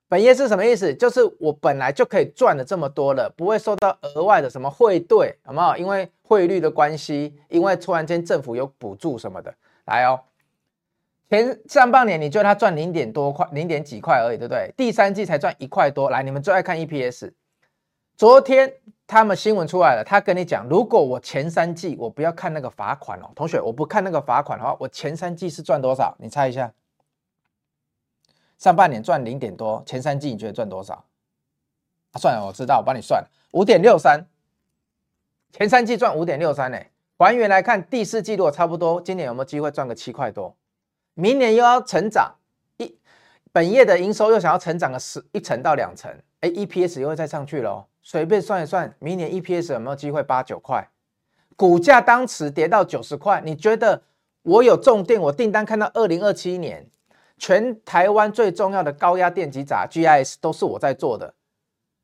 [0.08, 0.94] 本业是什么意思？
[0.94, 5.76] 就是我本来就可以赚的这么多了，不会受到额外的什么汇兑，好不好？
[5.76, 9.52] 因为汇率的关系，因为突然间政府有补助什么的，
[9.86, 10.20] 来哦。
[11.32, 14.72] 前上半年你觉得他赚零点多块，零点几块而已，对不对？
[14.78, 16.12] 第三季才赚一块多。
[16.12, 17.32] 来，你们最爱看 EPS。
[18.17, 18.73] 昨天
[19.06, 26.15] 他们新闻出来了，他跟你讲，如果我前三季我不要看那个罚款哦，同学，我不看那个罚款的话，我前三季是赚多少？
[26.19, 26.73] 你猜一下。
[28.58, 31.06] 上半年赚零点多，前三季你觉得赚多少？
[32.12, 34.25] 啊，算了，我知道，我帮你算，五点六三。
[35.51, 36.80] 前三季赚五点六三呢，
[37.19, 40.58] 还原来看第四季度差不多，今年有没有机会赚个七块多？
[41.13, 42.34] 明年又要成长
[42.77, 42.97] 一，
[43.51, 47.86] 本业的营收又想要成长个十一成到两成，哎，EPS 又会再上去了哦。
[48.10, 50.88] 随便算一算，明年 EPS 有没有机会八九块？
[51.58, 54.02] 股价当时跌到九十块，你觉得
[54.43, 56.89] 我有重电，我订单看到二零二七年？
[57.38, 61.34] 全台湾最重要的高压电机闸 GIS 都是我在做的，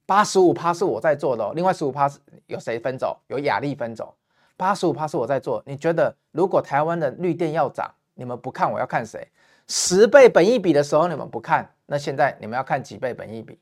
[0.06, 3.18] 八十五趴是我在做的哦，另外十五趴是有谁分走？
[3.28, 4.14] 有雅力分走，
[4.58, 5.64] 八十五趴是我在做。
[5.66, 9.26] 你觉得如果台湾的绿电要涨，你们不看我要看谁？
[9.70, 13.58] 十倍本益比的时候你们不看，那现在你们要看几倍本益比？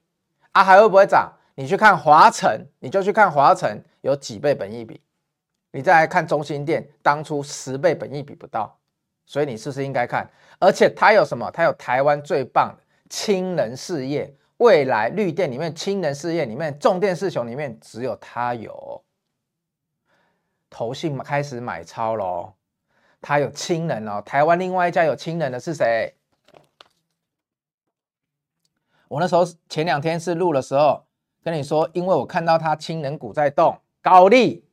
[0.54, 1.32] 啊，还会不会涨？
[1.56, 5.02] 你去看华晨，你就去看华晨有几倍本益比？
[5.72, 8.78] 你再来看中心店，当初十倍本益比不到。
[9.26, 10.30] 所以你是不是应该看？
[10.60, 11.50] 而且它有什么？
[11.52, 19.04] 它有台湾最棒的氢能事业，未来绿电里面氢能事业里面重电四雄里面只有它有。
[20.70, 22.54] 投信开始买超喽，
[23.22, 24.22] 它有氢能哦。
[24.26, 26.14] 台湾另外一家有氢能的是谁？
[29.08, 31.06] 我那时候前两天是录的时候，
[31.44, 34.64] 跟你说，因为我看到它氢能股在动，高利。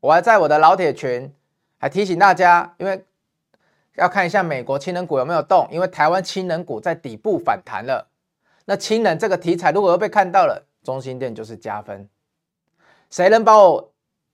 [0.00, 1.32] 我还在我的老铁群
[1.78, 3.04] 还提醒大家，因为
[3.94, 8.08] 要看一下美国氢能股有没有动，因为台湾氢能股在底部反弹了。
[8.64, 12.08] 那氢能这个题材如果又被看到了，中心店就是加分。
[13.10, 13.92] 谁能把我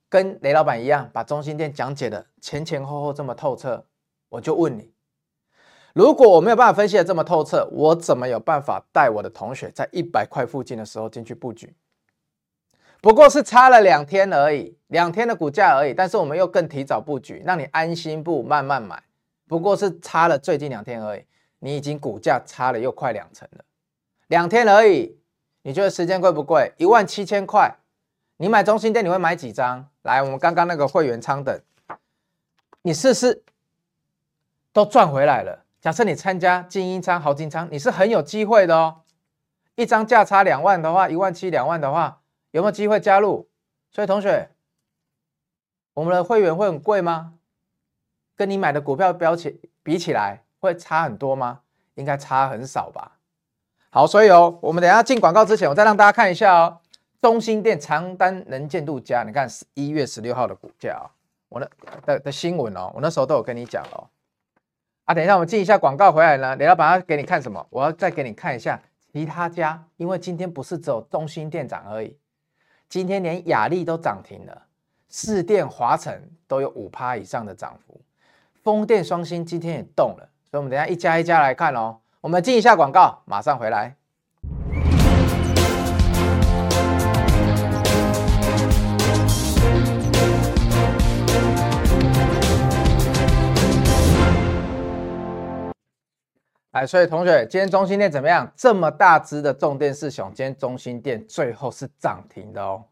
[0.09, 3.85] 跟雷老板一样，把中心店讲解的前前后后这么透彻？
[4.31, 4.91] 我就问你，
[5.95, 11.75] 如果我没有办法分析的这么透彻，我怎么有办法带我的同学在一百块附近的时候进去布局？
[13.01, 19.03] 不过是差了两天而已，两天的股价而已，但是我们又更提早布局，让你安心不慢慢买。
[19.47, 21.25] 不过是差了最近两天而已，
[21.61, 23.65] 你已经股价差了又快两成了，
[24.27, 25.17] 两天而已，
[25.63, 26.73] 你觉得时间贵不贵？
[26.77, 27.73] 一万七千块，
[28.37, 29.89] 你买中兴电你会买几张？
[30.03, 31.61] 来，我们刚刚那个会员仓等，
[32.83, 33.43] 你试试，
[34.73, 35.65] 都赚回来了。
[35.81, 39.03] 假设你参加精英仓、豪金仓，你是很有机会的哦。
[39.77, 42.21] 一张价差两万的话，一万七两万的话。
[42.51, 43.47] 有没有机会加入？
[43.91, 44.51] 所以同学，
[45.95, 47.35] 我们的会员会很贵吗？
[48.35, 51.61] 跟你买的股票标起比起来，会差很多吗？
[51.95, 53.19] 应该差很少吧。
[53.91, 56.79] 好，所以哦，我们等下进广告之前，我再让大家看一下哦。
[57.21, 61.11] 中心店长单能见度加，你看一月十六号的股价哦，
[61.51, 61.71] 我的
[62.07, 64.09] 的的新闻哦，我那时候都有跟你讲哦。
[65.09, 67.67] 啊，等一下我们进一下广告回来呢，雷老板要给你看什么？
[67.71, 68.79] 我要再给你看一下
[69.11, 72.15] 其他家，因为今天不是只有中心店涨而已。
[72.91, 74.67] 今天连雅力都涨停了，
[75.09, 77.99] 市电、华晨都有五趴以上的涨幅，
[78.63, 82.01] 风电、双星今天也动了，所以我们等一下一家一家来看哦。
[82.21, 83.97] 我们进一下广告，马上回来。
[96.79, 98.49] 哎，所以同学，今天中心店怎么样？
[98.55, 102.85] 这么大只的重电四雄，今天中心店最后是涨停的哦，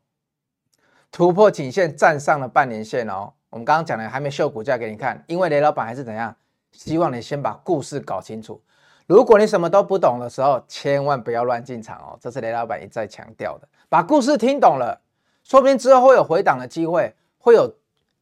[1.13, 3.33] 突破颈线，站上了半年线哦。
[3.49, 6.35] 我们刚刚讲的还没秀股价给你看，因为雷老板还是怎样，
[6.73, 8.61] 希望你先把故事搞清楚。
[9.07, 12.19] 如果你什么都不懂的时候，千万不要乱进场哦。
[12.21, 15.01] 这是雷老板一再强调的，把故事听懂了，
[15.45, 17.73] 说不定之后会有回档的机会，会有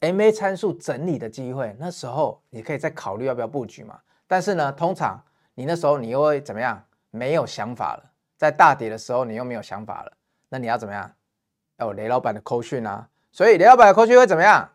[0.02, 3.98] MA 参数整理的机会，那时候你可以再考虑要不要布局嘛。
[4.26, 5.18] 但是呢，通常。
[5.54, 6.82] 你那时候你又会怎么样？
[7.10, 10.12] 没有想法了，在大跌的时候你又没有想法了，
[10.48, 11.12] 那你要怎么样？
[11.76, 13.08] 要有雷老板的扣讯啊！
[13.30, 14.68] 所以雷老板的扣讯会怎么样？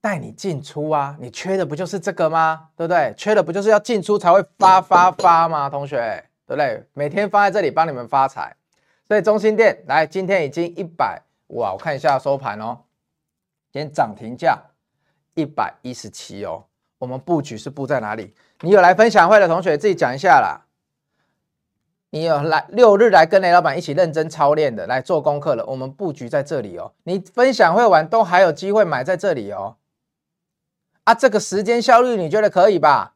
[0.00, 1.16] 带你进出啊！
[1.18, 2.68] 你缺的不就是这个吗？
[2.76, 3.12] 对不对？
[3.16, 5.68] 缺的不就是要进出才会发发发吗？
[5.68, 6.86] 同学，对不对？
[6.92, 8.54] 每天放在这里帮你们发财。
[9.08, 11.72] 所以中心店来，今天已经一百哇！
[11.72, 12.78] 我看一下收盘哦，
[13.72, 14.60] 今天涨停价
[15.34, 16.64] 一百一十七哦。
[16.98, 18.34] 我们布局是布在哪里？
[18.60, 20.64] 你有来分享会的同学自己讲一下啦。
[22.10, 25.64] 你有来六日来跟雷老板一起认真操练的，来做功课了。
[25.66, 26.92] 我们布局在这里哦。
[27.04, 29.76] 你分享会完都还有机会买在这里哦。
[31.04, 33.14] 啊，这个时间效率你觉得可以吧？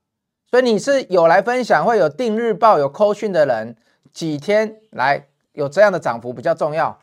[0.50, 3.76] 所以你是有来分享会、有订日报、有扣讯的人，
[4.12, 6.98] 几天来有这样的涨幅比较重要，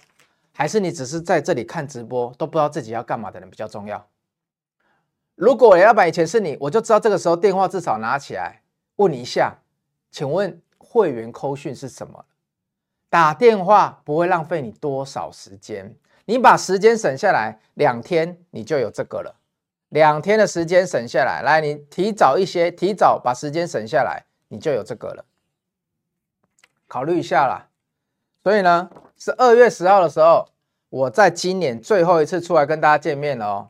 [0.53, 4.05] 还是你只是在这里看直播都不知道自己要干嘛的人比较重要？
[5.37, 8.63] 如果雷老板以前是你，我就知道这个时候电话至少拿起来
[8.95, 9.55] 问你一下，
[10.09, 12.25] 请问会员扣讯是什么？
[13.07, 15.95] 打电话不会浪费你多少时间？
[16.25, 19.35] 你把时间省下来，两天你就有这个了。
[19.89, 25.23] 两天的时间省下来，来，你提早一些，提早把时间省下来，你就有这个了。
[26.87, 27.69] 考虑一下啦。
[28.43, 30.49] 所以呢，是二月十号的时候，
[30.89, 33.69] 我在今年最后一次出来跟大家见面了哦。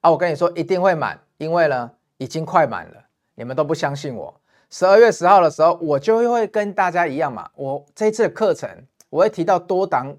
[0.00, 4.40] 啊，我跟你说一定会满，因为呢已经快满了，你们都不相信我。
[4.70, 8.68] 十二月十号的时候，我就会跟大家一样嘛，我这次的课程
[9.08, 10.16] 我会提到多档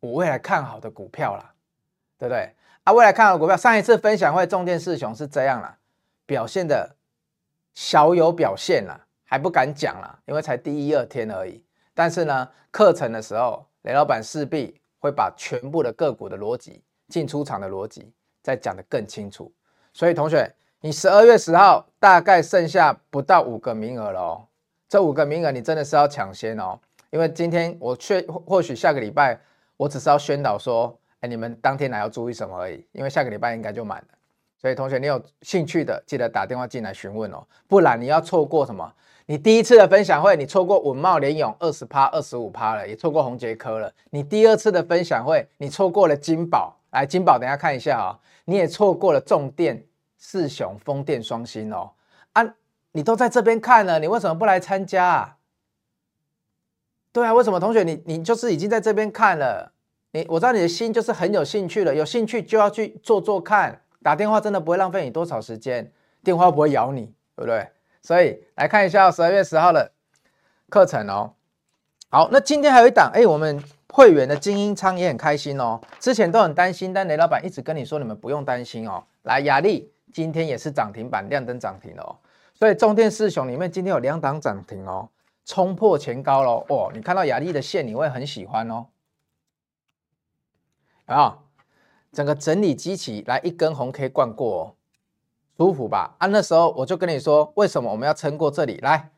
[0.00, 1.54] 我未来看好的股票啦，
[2.18, 2.52] 对不对？
[2.84, 5.78] 啊，未来看好的股票，上一次分享会重电四雄是这样啦，
[6.26, 6.96] 表现的
[7.72, 11.64] 小有表现啦，还不敢讲啦，因为才第一二天而已。
[11.94, 18.12] 但是呢，课程的时候，雷老板势必会把全部的个股的逻辑、进出场的逻辑。
[18.42, 19.50] 再讲得更清楚，
[19.92, 24.44] 所以同学，你十二月十号大概剩下不到五个名额了哦。
[24.88, 26.78] 这五个名额你真的是要抢先哦，
[27.10, 29.40] 因为今天我确或许下个礼拜
[29.76, 34.08] 我只是要宣导说，哎，你们当天来要注意什么而已，因为下个礼拜应该就满了。
[34.60, 38.92] 所以同学，你有兴趣的记得打电话进来询问哦，不然你要错过什么？
[39.26, 43.92] 你第一次的分享会，你错过稳懋联勇二十趴、二十五趴了，也错过红捷科了。
[44.10, 49.84] 你第二次的分享会，你错过了金宝，来金宝，等下看一下啊、你也错过了重电
[50.16, 51.92] 四雄、风电双星哦
[52.32, 52.54] 啊！
[52.92, 55.36] 你都在这边看了，你为什么不来参加啊？
[57.10, 59.72] 对啊，为什么同学你你就是已经在这边看了，
[60.12, 65.90] 你我知道你的心就是很有兴趣了，有兴趣就要去做做看，打电话真的不会浪费你多少时间，
[66.22, 67.68] 电话不会咬你，对不对？
[68.02, 69.92] 所以来看一下十二月十号的
[70.68, 71.34] 课程哦。
[72.10, 75.78] 好，那今天还有一档，哎，我们会员的精英仓也很开心哦。
[76.00, 79.04] 之前都很担心，但雷老板一直跟你说，你们不用担心哦。
[79.24, 82.16] 来，亚力今天也是涨停板，亮灯涨停哦。
[82.54, 85.10] 所以中电四雄里面今天有两档涨停哦，
[85.44, 86.64] 冲破前高喽。
[86.70, 88.86] 哦，你看到亚力的线，你会很喜欢哦。
[91.04, 91.38] 啊，
[92.12, 94.74] 整个整理机器来一根红 K 灌过哦，
[95.58, 96.16] 舒服吧？
[96.18, 99.10] 啊，那时候我就跟你说，为什么我们要撑过这里来？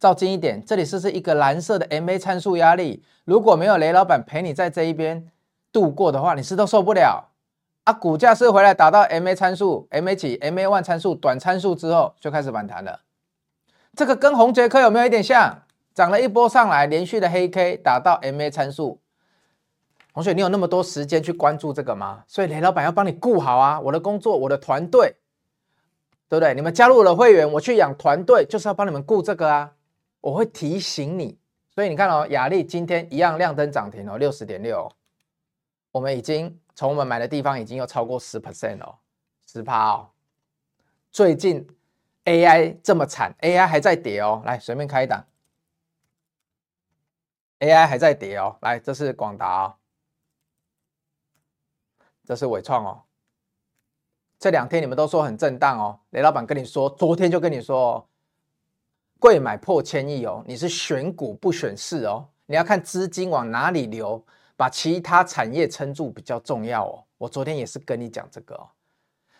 [0.00, 3.04] 照近一点，这里是是一个蓝色的 MA 参数压力？
[3.26, 5.30] 如果没有雷老板陪你在这一边
[5.70, 7.28] 度过的话，你是都受不了
[7.84, 7.92] 啊！
[7.92, 13.00] 股价是回来打到 MA 参数、MA 几、MA one 参数、短参数之后就开始反弹了。
[13.94, 15.64] 这个跟宏捷科有没有一点像？
[15.92, 19.00] 涨了一波上来，连续的黑 K 打到 MA 参数。
[20.14, 22.24] 同学，你有那么多时间去关注这个吗？
[22.26, 23.78] 所以雷老板要帮你顾好啊！
[23.78, 25.16] 我的工作，我的团队，
[26.26, 26.54] 对不对？
[26.54, 29.72] 你们加入了会员，我去养团队，就是要帮你们顾这个啊！
[30.20, 31.38] 我会提醒你，
[31.70, 34.90] 所以你看哦，雅力今天一样亮灯涨停哦，六十点六，
[35.90, 38.98] 我们已经从我们买的地方已经有超过十 percent 哦，
[39.46, 40.10] 十趴哦。
[41.10, 41.66] 最近
[42.26, 45.24] AI 这么惨，AI 还在跌哦，来随便开一档
[47.60, 49.74] ，AI 还在跌哦，来这是广达哦，
[52.26, 53.02] 这是伟创哦，
[54.38, 58.06] 这两天你们都说很震荡哦，雷老板跟你说，昨天就跟你说哦。
[59.20, 64.24] 贵买破千亿哦，你是选股不选市哦，你要看资金往哪里流，
[64.56, 67.04] 把其他产业撑住比较重要哦。
[67.18, 68.66] 我昨天也是跟你讲这个哦，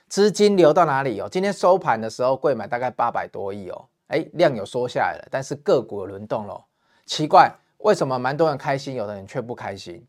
[0.06, 1.26] 资金流到哪里哦？
[1.32, 6.62] 今天收盘的时候，贵买大概八百多亿哦，哎，量有缩下来了，但是个股有轮动喽。
[7.06, 10.06] 奇怪，为什么蛮多人开心，有的人却不开心？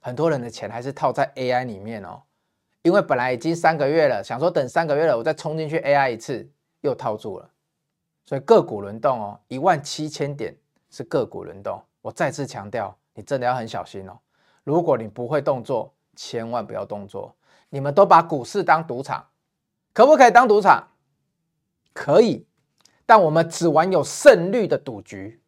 [0.00, 2.20] 很多人的钱还是套在 AI 里面哦，
[2.82, 6.46] 因为本来已经三个月了，想说等三个月了，我再冲进去 AI 一次，
[6.82, 7.48] 又套住了。
[8.24, 10.56] 所以个股轮动哦，一万七千点
[10.90, 11.80] 是个股轮动。
[12.00, 14.18] 我再次强调，你真的要很小心哦。
[14.62, 17.34] 如果你不会动作，千万不要动作。
[17.68, 19.26] 你们都把股市当赌场，
[19.92, 20.88] 可不可以当赌场？
[21.92, 22.46] 可以，
[23.04, 25.40] 但我们只玩有胜率的赌局，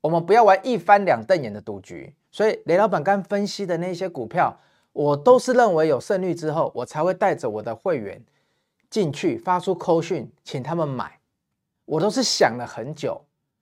[0.00, 2.14] 我们不要玩一翻两瞪眼的赌局。
[2.30, 4.58] 所以雷老板刚分析的那些股票，
[4.92, 8.24] 我都是认为有胜率之后，我才会带着我的会员
[8.88, 11.17] 进去发出扣讯，请他们买。
[11.88, 13.18] 我都是想了很久，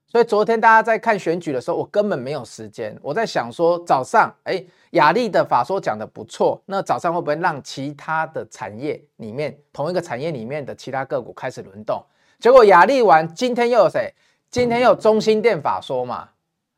[0.09, 2.99] 所以昨天大家在看选举的时候，我根本没有时间。
[3.01, 12.05] 我在想说，早上哎，亚力的法说讲的不错，那早上会不会让其他的产业里面，同一个产业里面的其他个股开始轮动？
[12.41, 14.13] 结果雅力完，今天又有谁？
[14.51, 16.31] 今天又有中心电法说嘛，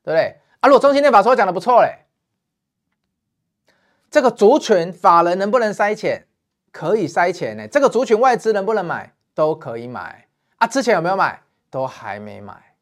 [0.03, 0.37] 对不对？
[0.61, 2.05] 啊，如果中心电法说讲的不错嘞，
[4.11, 6.27] 这个族群法人能不能塞钱？
[6.71, 7.67] 可以塞钱呢。
[7.67, 9.15] 这个族群外资能不能买？
[9.35, 10.28] 都可以买。
[10.59, 11.41] 啊，之前有没有买？
[11.71, 12.75] 都还没买。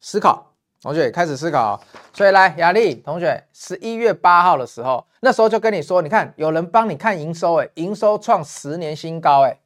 [0.00, 1.82] 思考，同学开始思考。
[2.12, 9.60] 所以来，雅丽同学，十一月八号的时候，那时候就跟你说，你看有人帮你看营收，哎，营收创十年新高，哎，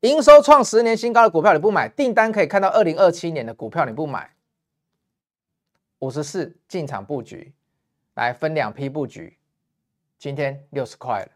[0.00, 4.30] 营收创十年新高的股票你不买，订单可以看到二零二七年的股票你不买，
[5.98, 7.52] 五十四进场布局，
[8.14, 9.36] 来分两批布局，
[10.18, 11.32] 今天六十块了，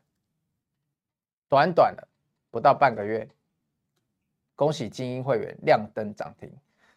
[1.51, 2.09] 短短的。
[2.51, 3.29] 不到半个月，
[4.55, 6.51] 恭喜精英会员亮灯涨停，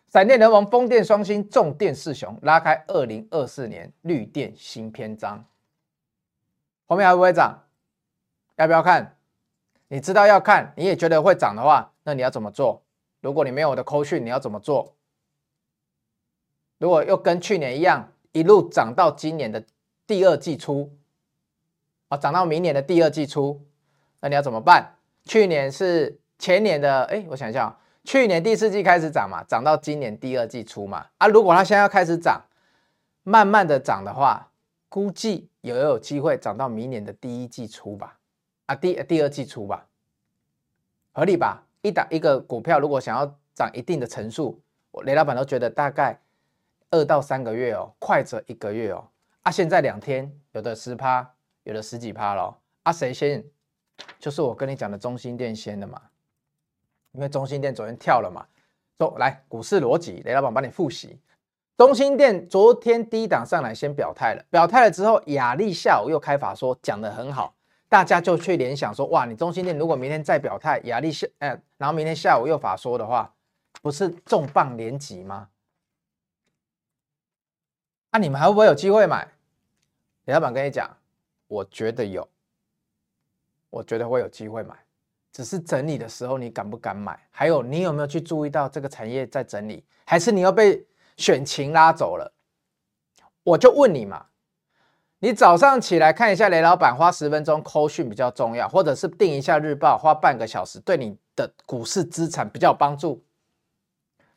[0.08, 5.44] 闪电人王、风电双星、重电四雄拉开二零二四年绿电新篇章。
[6.86, 7.64] 后面还会不会涨？
[8.56, 9.18] 要不要看？
[9.90, 12.84] 你知道要看，你也觉得会涨的话，那你要怎么做？
[13.22, 14.96] 如果你没有我的扣讯，你要怎么做？
[16.78, 19.64] 如果又跟去年一样，一路涨到今年的
[20.06, 20.96] 第二季初，
[22.08, 23.66] 啊，涨到明年的第二季初，
[24.20, 24.96] 那你要怎么办？
[25.24, 32.42] 去年是前年的，哎，我想一下，去年第四季开始涨嘛，涨到今年第二季初嘛，啊，如果它现在要开始涨，
[33.24, 34.50] 慢慢的涨的话，
[34.88, 38.18] 估计也有机会涨到明年的第一季初吧，
[38.68, 39.88] 啊，第第二季初吧，
[41.12, 41.64] 合理吧？
[41.82, 44.62] 一打一个股票如果想要涨一定的层数，
[44.92, 46.20] 我雷老板都觉得大概
[46.92, 49.08] 二到三个月哦，快则一个月哦，
[49.44, 51.34] 啊，现在两天有的十趴，
[51.64, 53.44] 有的十几趴咯，啊，谁先？
[54.20, 56.00] 就是我跟你讲的中心电先的嘛，
[57.18, 58.46] 因为中兴电昨天跳了嘛，
[59.00, 61.20] 走来股市逻辑，雷老板帮你复习。
[61.76, 67.56] 中兴电昨天低档上来先表态了，表态了之后，亚力下午又开法说讲得很好，
[67.90, 73.34] 大家就去联想说，哇，你中兴电如果明天再表态，亚力下，哎，然后明天下午又法说的话，
[73.82, 75.50] 不是重磅连击吗？
[78.12, 79.28] 啊，你们还会不会有机会买？
[80.26, 80.88] 雷老板跟你讲，
[81.48, 82.28] 我觉得有，
[83.72, 84.76] 我觉得会有机会买，
[85.38, 87.16] 只是整理的时候你敢不敢买？
[87.30, 89.86] 还有你有没有去注意到这个产业在整理？
[90.04, 90.84] 还是你要被
[91.16, 92.34] 选情拉走了？
[93.44, 94.26] 我就问你嘛，
[95.20, 103.24] 你早上起来看一下雷老板，花十分钟扣讯比较重要，或者是订一下日报，花半个小时对你的股市资产比较有帮助？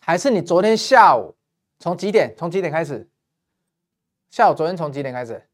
[0.00, 1.34] 还是你昨天下午
[1.78, 2.34] 从几点？
[2.36, 3.08] 从几点开始？
[4.30, 5.48] 下午昨天从几点开始？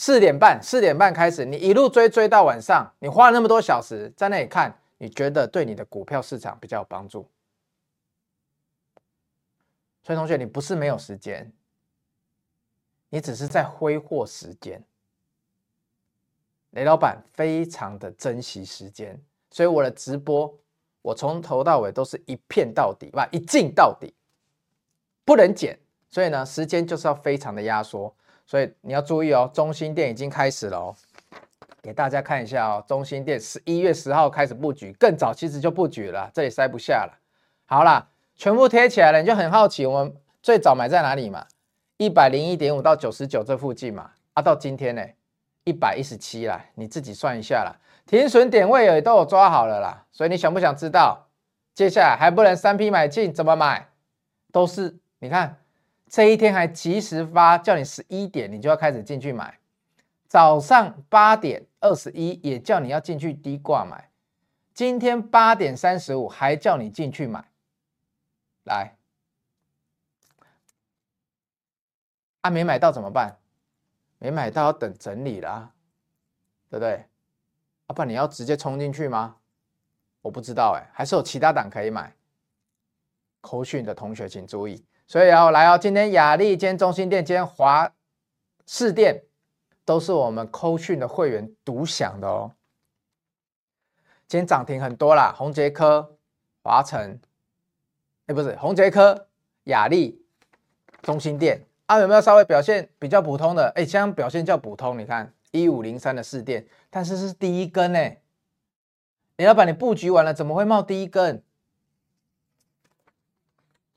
[0.00, 7.28] 四点半，四点半开始，你一路追追到晚上，你花了那么多小时在那里看，你觉得对你的股票市场比较有帮助？
[10.04, 11.50] 所以同学，你不是没有时间，
[13.08, 14.80] 你只是在挥霍时间。
[16.70, 19.20] 雷老板非常的珍惜时间，
[19.50, 20.56] 所以我的直播，
[21.02, 24.14] 我从头到尾都是一片到底，吧，一镜到底，
[25.24, 25.76] 不能剪。
[26.08, 28.14] 所以呢，时间就是要非常的压缩。
[28.48, 30.96] 所以你要注意哦，中心店已经开始了哦，
[31.82, 37.12] 给大家看一下哦，中心店十一月十号开始布局，更早其实就布局了，这里塞不下了。
[37.66, 41.46] 好啦，全部贴起来了，你就很好奇，我们最早买在哪里嘛？
[41.98, 45.04] 一百零一点五到九十九这附近嘛，啊，到今天呢，
[45.64, 47.76] 一百一十七啦，你自己算一下啦，
[48.06, 50.06] 停损点位也都有抓好了啦。
[50.10, 51.26] 所以你想不想知道？
[51.74, 53.90] 接下来还不能三批买进，怎么买？
[54.50, 55.58] 都是你看。
[56.08, 59.58] 这一天还及时发，叫你十一点你就要开始进去买，
[60.26, 64.10] 早上八点二十一也叫你要进去低挂买，
[64.72, 67.44] 今天八点三十五还叫你进去买，
[68.64, 68.96] 来，
[72.40, 73.38] 啊没买到怎么办？
[74.18, 75.70] 没买到要等整理啦，
[76.70, 77.04] 对不对？
[77.86, 79.36] 啊不你要直接冲进去吗？
[80.20, 82.12] 我不知道哎，还是有其他档可以买。
[83.40, 84.84] 扣讯的同学请注意。
[85.08, 87.90] 所以要来哦，今天雅力、今天中心店、今天华
[88.66, 89.24] 市店
[89.86, 92.52] 都是我们扣讯的会员独享的哦。
[94.26, 96.18] 今天涨停很多啦，宏捷科、
[96.62, 97.18] 华城，
[98.26, 99.28] 哎，不是宏捷科、
[99.64, 100.22] 雅力、
[101.00, 103.72] 中心店啊，有没有稍微表现比较普通的？
[103.76, 108.10] 哎，这样表现较普通，你看一五零三的市店，但是是第一根呢。
[109.38, 111.42] 李老板，你布局完了，怎么会冒第一根？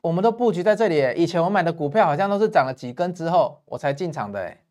[0.02, 4.66] 我们都布局在这里，以前我买的股票好像都是涨了几根之后我才进场的，哎，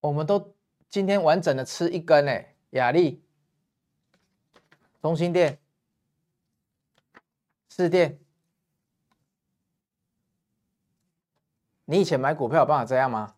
[0.00, 0.54] 我们都
[0.88, 3.22] 今天完整的吃一根，哎，雅丽、
[5.02, 5.58] 中兴电、
[7.68, 8.18] 四电，
[11.84, 13.34] 你以前买股票有办法这样吗？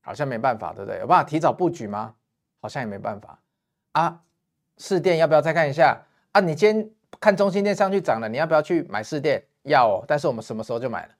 [0.00, 1.00] 好像没办法，对不对？
[1.00, 2.14] 有办法提早布局吗？
[2.60, 3.42] 好像也没办法
[3.92, 4.22] 啊。
[4.78, 6.40] 士电要不要再看一下啊？
[6.40, 6.95] 你今天。
[7.20, 9.42] 看中心店上去涨了，你要不要去买士电？
[9.62, 11.14] 要哦，但是我们什么时候就买了？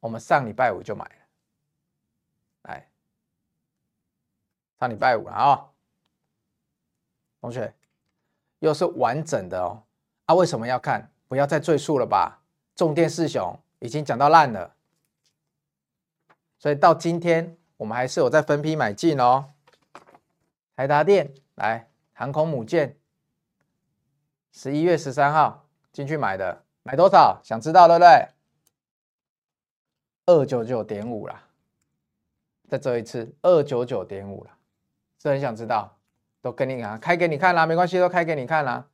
[0.00, 1.12] 我们上礼拜五就买了，
[2.62, 2.88] 来，
[4.78, 5.70] 上礼拜五了啊、
[7.40, 7.72] 同学，
[8.58, 9.82] 又是完整的哦。
[10.26, 11.10] 啊，为什么要看？
[11.28, 12.40] 不要再赘述了吧？
[12.76, 14.74] 重电四雄已经讲到烂了，
[16.58, 19.46] 所以到今天我们还是有在分批买进哦。
[20.76, 22.96] 台达电来，航空母舰。
[24.58, 27.40] 十一月十三号进去买的，买多少？
[27.44, 28.28] 想知道对不对？
[30.26, 31.44] 二九九点五啦，
[32.68, 34.58] 再做一次，二九九点五啦，
[35.22, 35.96] 是很想知道，
[36.42, 38.88] 都跟你讲，开给你看啦，没关系，都开给你看啦。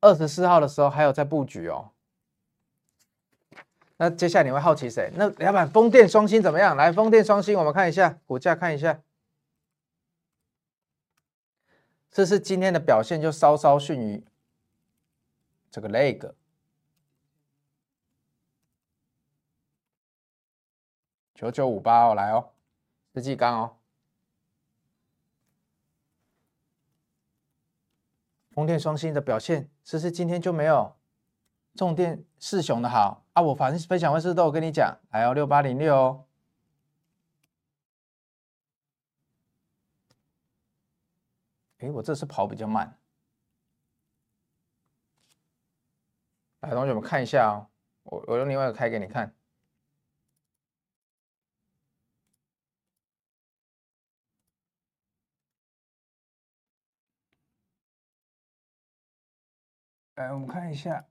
[0.00, 1.90] 二十四号的时候还有在布局哦。
[3.96, 5.10] 那接下来你会好奇谁？
[5.16, 6.76] 那老板，风电双星怎么样？
[6.76, 9.00] 来，风电双星，我们看一下股价，看一下。
[12.10, 14.24] 这是今天的表现，就稍稍逊于
[15.70, 16.32] 这个 leg。
[21.34, 22.50] 九九五八哦，来哦，
[23.14, 23.76] 世纪钢哦，
[28.50, 30.94] 风电双星的表现，是不是今天就没有
[31.76, 33.40] 重电四雄的好啊？
[33.40, 36.26] 我反正分享会是都有跟你讲，来哦，六八零六哦。
[41.80, 42.98] 哎，我这次跑比较慢。
[46.60, 47.70] 来，同学们看一下哦，
[48.02, 49.34] 我我用另外一个开给你看。
[60.16, 61.06] 来，我们看一下，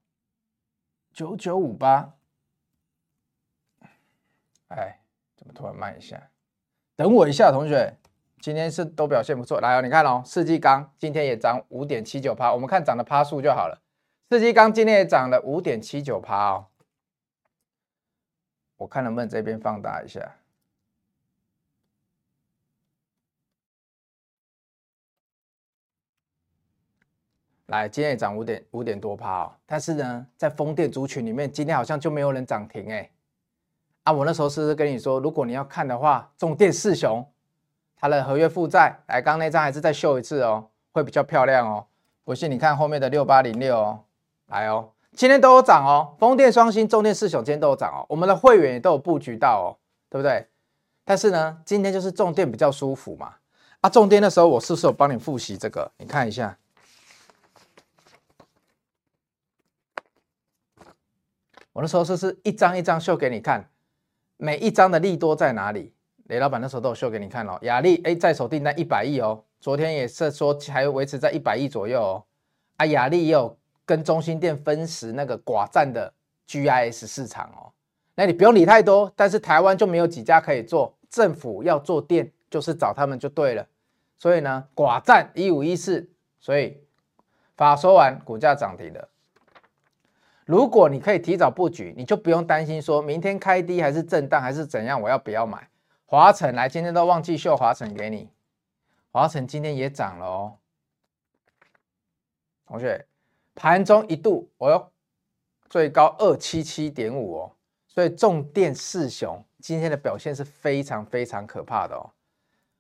[1.12, 2.16] 九九五八。
[4.68, 5.04] 哎，
[5.36, 6.30] 怎么突然慢一下？
[6.96, 7.99] 等我一下，同学。
[8.42, 13.82] 今天是都表现不错，来哦，你看哦，世纪钢今天也涨五点七九趴，我们看涨的趴数就好了。
[14.32, 16.68] 世纪钢今天也涨了五点七九趴哦。
[18.78, 20.36] 我看能不能这边放大一下。
[27.66, 33.12] 来，今天也涨五点五点多趴哦，但是呢，在风电族群里面，今天好像就没有人涨停哎。
[34.04, 37.24] 啊，我那时候是不是跟你说，如果你要看的话，重电四雄，
[38.00, 41.86] 它的合约负债，来，刚那张还是再秀一次哦，会比较漂亮哦。
[42.24, 44.04] 不信你看后面的六八零六哦，
[44.48, 49.76] 来哦，今天都有涨哦，风电双星、重电四雄今天都有涨哦，我们的会员也都有布局到哦，
[50.10, 50.48] 对不对？
[51.04, 53.34] 但是呢，今天就是重电比较舒服嘛。
[53.82, 55.92] 啊，重电的时候我是不是有帮你复习这个？
[55.98, 56.58] 你看一下。
[61.74, 63.70] 我那时候是是一张一张秀给你看，
[64.38, 65.94] 每一张的利多在哪里？
[66.30, 67.58] 雷老板那时候都有秀给你看哦。
[67.64, 72.24] 亚力哎，在手订单一百亿哦，昨天也是说还维持在一百亿左右哦。
[72.78, 76.14] 啊，亚力也有跟中兴电分食那个寡占的
[76.48, 77.74] GIS 市场哦。
[78.14, 83.66] 那你不用理太多，但是台湾就没有几家可以做，政府要做电就是找他们就对了。
[84.20, 86.08] 所以呢，寡占一五一四，
[86.40, 86.78] 所以
[87.58, 89.10] 法说完股价涨停了。
[90.46, 95.68] 如果你可以提早布局，你就不用担心说明天开低还是震荡还是怎样，我要不要买？
[96.10, 98.32] 华城来，今天都忘记秀华城给你，
[99.12, 100.58] 华城今天也涨了哦。
[102.66, 103.06] 同学，
[103.54, 104.92] 盘中一度我要
[105.70, 107.56] 最高二七七点五哦，
[107.88, 112.10] 所以重电四雄今天的表现是非常非常可怕的哦。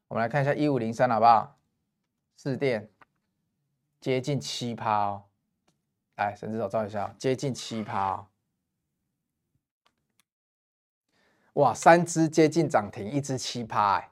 [0.07, 1.55] 我们来看一下一五零三好不好？
[2.35, 2.89] 四电
[4.01, 5.23] 接近七趴哦。
[6.15, 8.25] 来，神之手照一下，接近七趴，哦，
[11.59, 14.09] 哇，三只接近涨停，一只七趴，哎，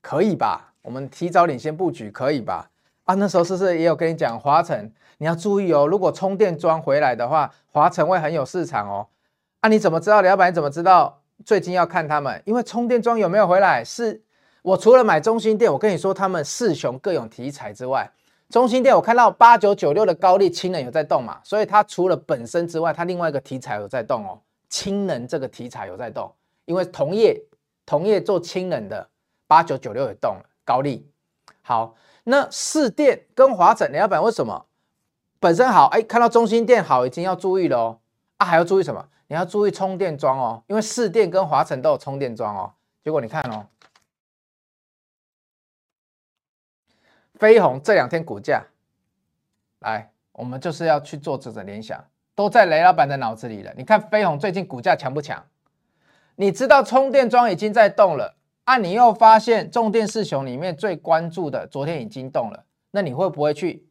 [0.00, 0.74] 可以吧？
[0.82, 2.70] 我们提早领先布局，可以吧？
[3.04, 4.92] 啊，那时候是不是也有跟你讲华晨？
[5.18, 9.06] 你要注意哦，如果充电桩回来的话，华晨会很有市场哦。
[9.60, 10.20] 啊，你怎么知道？
[10.22, 11.22] 老板你怎么知道？
[11.46, 13.84] 最近要看他们，因为充电桩有没有回来？
[13.84, 14.20] 是
[14.62, 18.10] 我除了买中心店，我跟你说，他们四雄各有题材之外。
[18.48, 24.40] 中心店，我看到八九九六的高利氢能有在动嘛，所以它除了本身之外，它另外一个题材有在动哦。
[24.70, 27.44] 氢能这个题材有在动，因为同业
[27.84, 29.10] 同业做氢能的
[29.46, 31.06] 八九九六也动了，高利。
[31.60, 31.94] 好，
[32.24, 34.64] 那市电跟华城，老板为什么
[35.38, 35.86] 本身好？
[35.88, 38.00] 哎，看到中心电好，已经要注意了哦。
[38.38, 39.06] 啊，还要注意什么？
[39.26, 42.72] 你要注意充电桩哦，因为市电跟华城都有充电桩哦。
[43.04, 43.66] 结果你看哦。
[47.34, 48.66] 飞鸿这两天股价，
[49.78, 52.04] 来，我们就是要去做这种联想，
[52.40, 53.70] 都在雷老板的脑子里了。
[53.76, 55.44] 你看飞鸿最近股价强不强？
[56.36, 58.34] 你知道充电桩已经在动了，
[58.64, 63.86] 啊，你又发现重电四雄里面最关注的昨天已经动了，那你会不会去？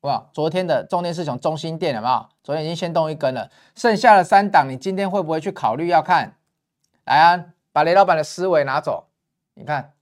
[0.00, 2.26] 哇，昨天的重电四雄中心电有没有？
[2.42, 6.34] 昨天已经先动一根了，剩下的三档，你今天会不会去考虑要看？
[7.04, 9.06] 来啊，把雷老板的思维拿走，
[9.54, 9.92] 你看。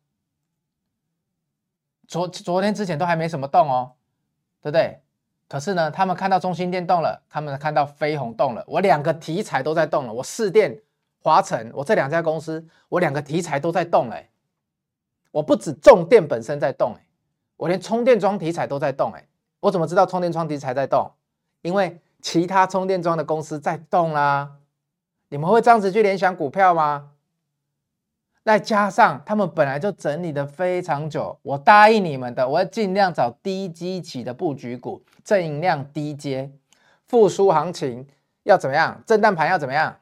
[2.09, 3.93] 昨昨天之前都还没什么动哦，
[4.63, 5.03] 对不对？
[5.53, 10.11] 可是呢，他们看到中兴电动了，他们看到飞鸿动了，我两个题材都在动了。
[10.15, 10.81] 我士电、
[11.23, 14.31] 华晨，我这两家公司，我两个题材都在动哎。
[15.31, 17.05] 我不止重电本身在动哎，
[17.59, 19.29] 我连充电桩题材都在动哎。
[19.61, 21.13] 我怎么知道充电桩题材在动？
[21.61, 24.53] 因为其他充电桩的公司在动啦。
[25.29, 27.11] 你们会这样子去联想股票吗？
[28.45, 36.51] 再加上他们本来就整理的非常久，我答应你们的，我要尽量找低基期的布局股，正量低接，
[37.07, 38.07] 复苏行情
[38.43, 39.01] 要怎么样？
[39.07, 39.97] 震荡盘要怎么样？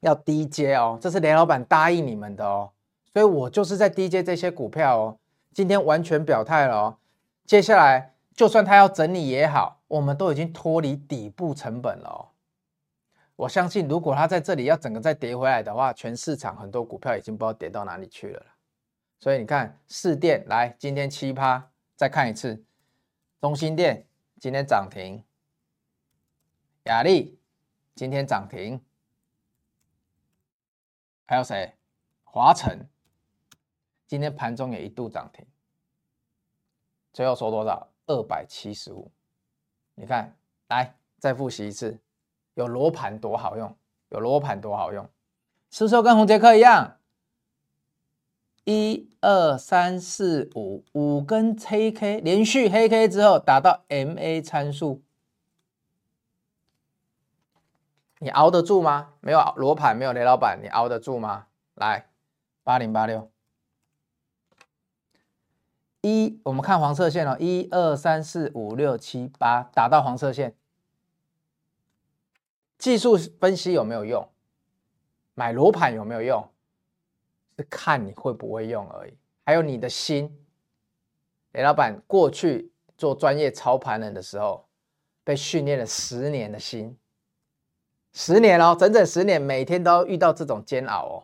[0.00, 2.70] 要低接哦，这是雷老板答应你们的哦，
[3.12, 5.16] 所以我就是在低接这些股票哦，
[5.54, 6.96] 今天完全表态了哦，
[7.46, 12.31] 接下来就算他要整理也好，我们都已经脱离底部成本了哦。
[13.42, 18.46] 我相信，如果它在这里要整个再跌回来的话，全市场很多股票已经不知道跌到哪里去了。
[19.18, 22.64] 所以你看，市电来今天七趴，再看一次，
[23.40, 24.06] 中心电
[24.38, 25.24] 今天涨停，
[26.84, 27.36] 亚力
[27.96, 28.80] 今天涨停，
[31.26, 31.74] 还有谁？
[32.22, 32.88] 华晨
[34.06, 35.44] 今天盘中也一度涨停，
[37.12, 37.88] 最后收多少？
[38.06, 39.10] 二百七十五。
[39.96, 40.32] 你看，
[40.68, 41.98] 来再复习一次。
[42.54, 43.76] 有罗盘多好用，
[44.10, 45.08] 有罗盘多好用，
[45.70, 46.98] 是不是跟红杰克一样？
[48.64, 55.02] 一二三四五五根黑 K 连续黑 K 之后打到 MA 参数，
[58.20, 59.14] 你熬得住吗？
[59.20, 61.46] 没有罗盘，没有雷老板，你熬得住吗？
[61.74, 62.06] 来，
[62.62, 63.32] 八零八六，
[66.02, 70.54] 一我们看黄色线哦，一二三四五六七八，打到黄色线。
[72.82, 74.28] 技术分析有没有用？
[75.34, 76.44] 买罗盘有没有用？
[77.56, 79.16] 是看你会不会用而已。
[79.46, 80.28] 还有你的心，
[81.52, 84.66] 雷老板过去做专业操盘人的时候，
[85.22, 86.98] 被训练了十年的心，
[88.14, 91.14] 十年哦，整整十年，每天都遇到这种煎熬哦。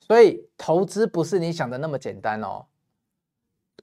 [0.00, 2.66] 所以投资不是你想的那么简单哦。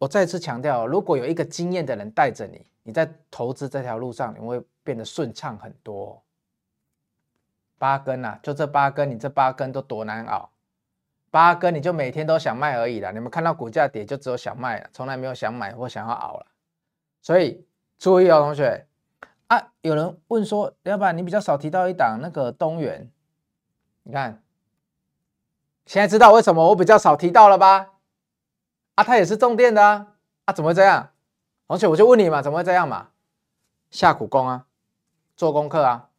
[0.01, 6.21] 我再次强调，如果有一个经验的人带着你，你在投资这条路上，你会变得顺畅很多。
[7.85, 10.49] 八根呐、啊，就这八根，你这八根都多难熬。
[11.29, 16.47] 八根你就每天都想卖而已了，你们看到股价跌就只有想卖了，从来没有想买或想要熬了。
[17.21, 17.63] 所以
[17.99, 18.87] 注意哦，同学
[19.45, 23.11] 啊，有人问说，要不然你比较少提到一档那个东元，
[24.01, 24.41] 你看，
[25.85, 27.91] 现在知道为什么我比较少提到了吧？
[28.95, 30.15] 啊，它也是重电的啊，
[30.45, 31.11] 啊，怎么会这样？
[31.67, 33.09] 同学，我就问你嘛，怎么会这样嘛？
[33.91, 34.65] 下苦功啊，
[35.37, 36.09] 做功课啊，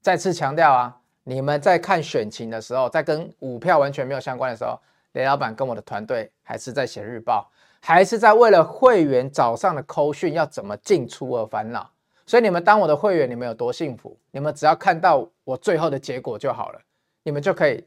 [0.00, 0.99] 再次强调啊。
[1.30, 4.76] 你们在看选情的时候，在跟股票完全没有相关的时候，
[5.12, 7.48] 雷老板跟我的团队还是在写日报，
[7.80, 11.88] 还是在为了会员早上的扣讯要怎么进出而烦恼。
[12.26, 14.18] 所以你们当我的会员，你们有多幸福？
[14.32, 16.80] 你们只要看到我最后的结果就好了，
[17.22, 17.86] 你们就可以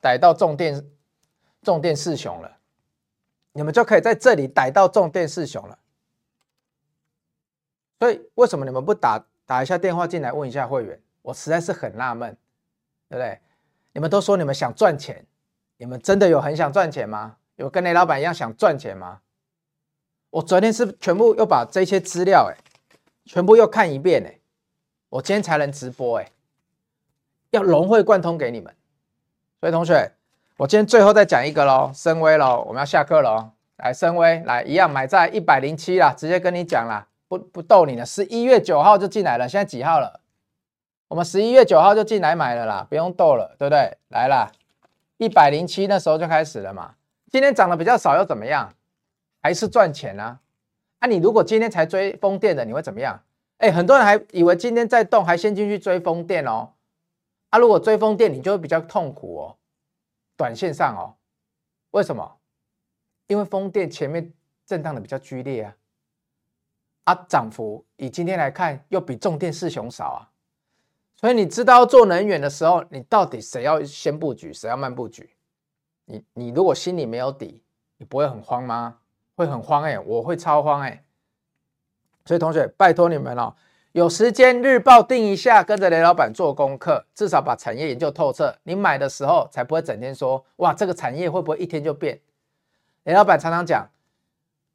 [0.00, 0.84] 逮到重电
[1.62, 2.56] 重电四雄了，
[3.52, 5.78] 你们就可以在这里逮到重电四雄了。
[8.00, 11.00] 所以为什么你们不打打一下电话进来问一下会员？
[11.22, 12.36] 我实在是很纳闷。
[13.10, 13.38] 对不对？
[13.92, 15.26] 你们都说你们想赚钱，
[15.76, 17.36] 你们真的有很想赚钱吗？
[17.56, 19.20] 有跟雷老板一样想赚钱吗？
[20.30, 22.56] 我昨天是全部又把这些资料哎，
[23.24, 24.38] 全部又看一遍哎，
[25.08, 26.30] 我今天才能直播哎，
[27.50, 28.72] 要融会贯通给你们。
[29.58, 30.12] 所以同学，
[30.56, 33.50] 我今天最后再讲一个喽，深威喽，我们要下课喽。
[33.78, 40.19] 来，深威来一样买在一百零七啦，直接跟你讲啦，不不逗你了，十一月九号就进来了，现在几号了？
[41.10, 43.98] 我们十一月九号就进来买了啦，不用逗了，对不对？
[44.10, 44.52] 来啦，
[45.16, 46.94] 一百零七那时候就开始了嘛。
[47.32, 48.72] 今天涨得比较少又怎么样？
[49.42, 50.38] 还是赚钱啊？
[51.00, 53.20] 啊，你如果今天才追风电的，你会怎么样？
[53.58, 56.74] 哎，很多人还以为今天在动，还先进去追风电哦。
[57.48, 59.56] 啊，如果追风电，你就会比较痛苦哦。
[60.36, 61.16] 短线上哦，
[61.90, 62.36] 为什么？
[63.26, 64.32] 因为风电前面
[64.64, 65.74] 震荡的比较剧烈啊。
[67.06, 70.29] 啊，涨幅以今天来看，又比重电四雄少啊。
[71.20, 75.28] 所以你知道做能源的时候，你到底谁要先布局，谁要慢布局？
[76.06, 77.62] 你你如果心里没有底，
[77.98, 78.96] 你不会很慌吗？
[79.34, 81.04] 会很慌哎、我会超慌哎、
[82.24, 83.54] 所以同学，拜托你们哦，
[83.92, 88.56] 有时间日报定一下，跟着雷老板做功课，至少把产业研究透彻。
[88.62, 92.18] 你买的时候才不会整天说哇，这个产业会不会一天就变？
[93.04, 93.90] 雷老板常常讲，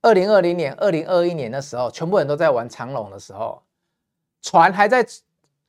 [0.03, 3.63] 二零二零年、二零二一年的时候，全部人都在玩长龙的时候，
[4.43, 5.03] 船还在。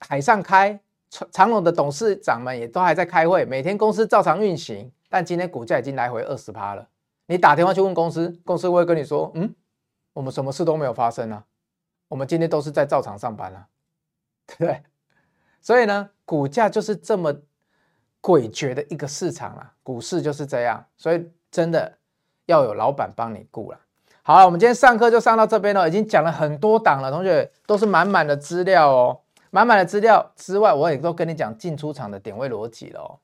[0.01, 0.79] 海上开，
[1.11, 6.89] 长长荣的董事长们也都还在开会，每天公司照常运行，但今天股价已经来回二十趴了。
[7.27, 9.55] 你打电话去问公司，公司会跟你说：“嗯，
[10.13, 11.45] 我们什么事都没有发生啊，
[12.09, 13.67] 我们今天都是在照常上班啊，
[14.47, 14.83] 对不对？”
[15.61, 17.33] 所以呢，股价就是这么
[18.23, 21.99] 诡谲的一个市场啊，股市就是这样，所以真的
[22.45, 23.81] 要有老板帮你顾了。
[24.23, 29.21] 好了，我们今天上课就上到这边了，已经讲了很多档了，同学都是满满的资料哦。
[29.57, 33.17] 满满的资料之外，我也都跟你讲进出场的点位逻辑了哦。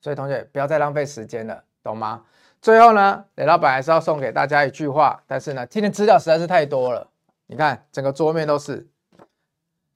[0.00, 2.24] 所以同学不要再浪费时间了，懂吗？
[2.62, 7.10] 最后呢，雷老板还是要送给大家一句话，但是呢，今天资料实在是太多了，
[7.46, 8.86] 你看整个桌面都是，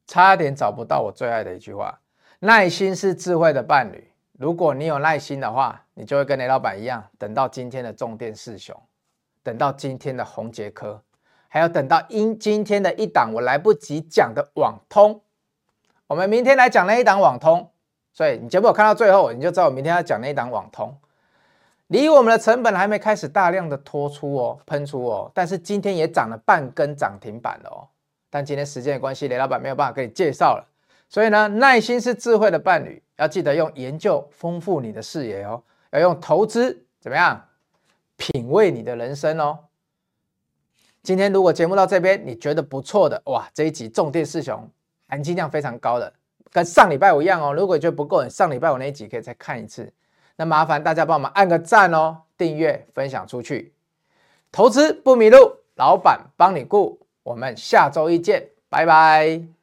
[0.08, 2.00] 差点找不到我最爱的一句话：
[2.40, 4.10] 耐心是智慧的伴侣。
[4.32, 8.76] 如果你有耐心的话，你就会跟雷老板一样，等到今天的重电四雄，
[9.44, 11.00] 等到今天的宏捷科。
[11.48, 15.22] 还要等到因今天的一档我来不及讲的网通，
[16.06, 17.70] 我们明天来讲那一档网通。
[18.12, 20.96] 所以你节目看到最后，你就知道我明天要讲那一档网通。
[21.86, 27.88] 离我们的成本还没开始大量的拖出哦，喷出哦，但是今天也涨了半根涨停板了哦。
[28.28, 30.68] 但今天时间的关系，雷老板没有办法给你介绍了。
[31.08, 37.42] 所以呢，耐心是智慧的伴侣，要记得用研究丰富你的视野哦，要用投资怎么样
[38.18, 39.58] 品味你的人生哦。
[41.08, 44.68] 今天如果节目到这边你觉得不错的哇，这一集重点四雄
[45.08, 46.12] 含金量非常高的，
[46.52, 47.54] 跟上礼拜五一样哦。
[47.54, 49.90] 如果觉得不够，上礼拜五那一集可以再看一次。
[50.36, 53.72] 那麻烦大家帮我们按个赞哦，订阅分享出去。
[54.52, 57.00] 投资不迷路，老板帮你顾。
[57.22, 59.57] 我们下周一见，拜拜。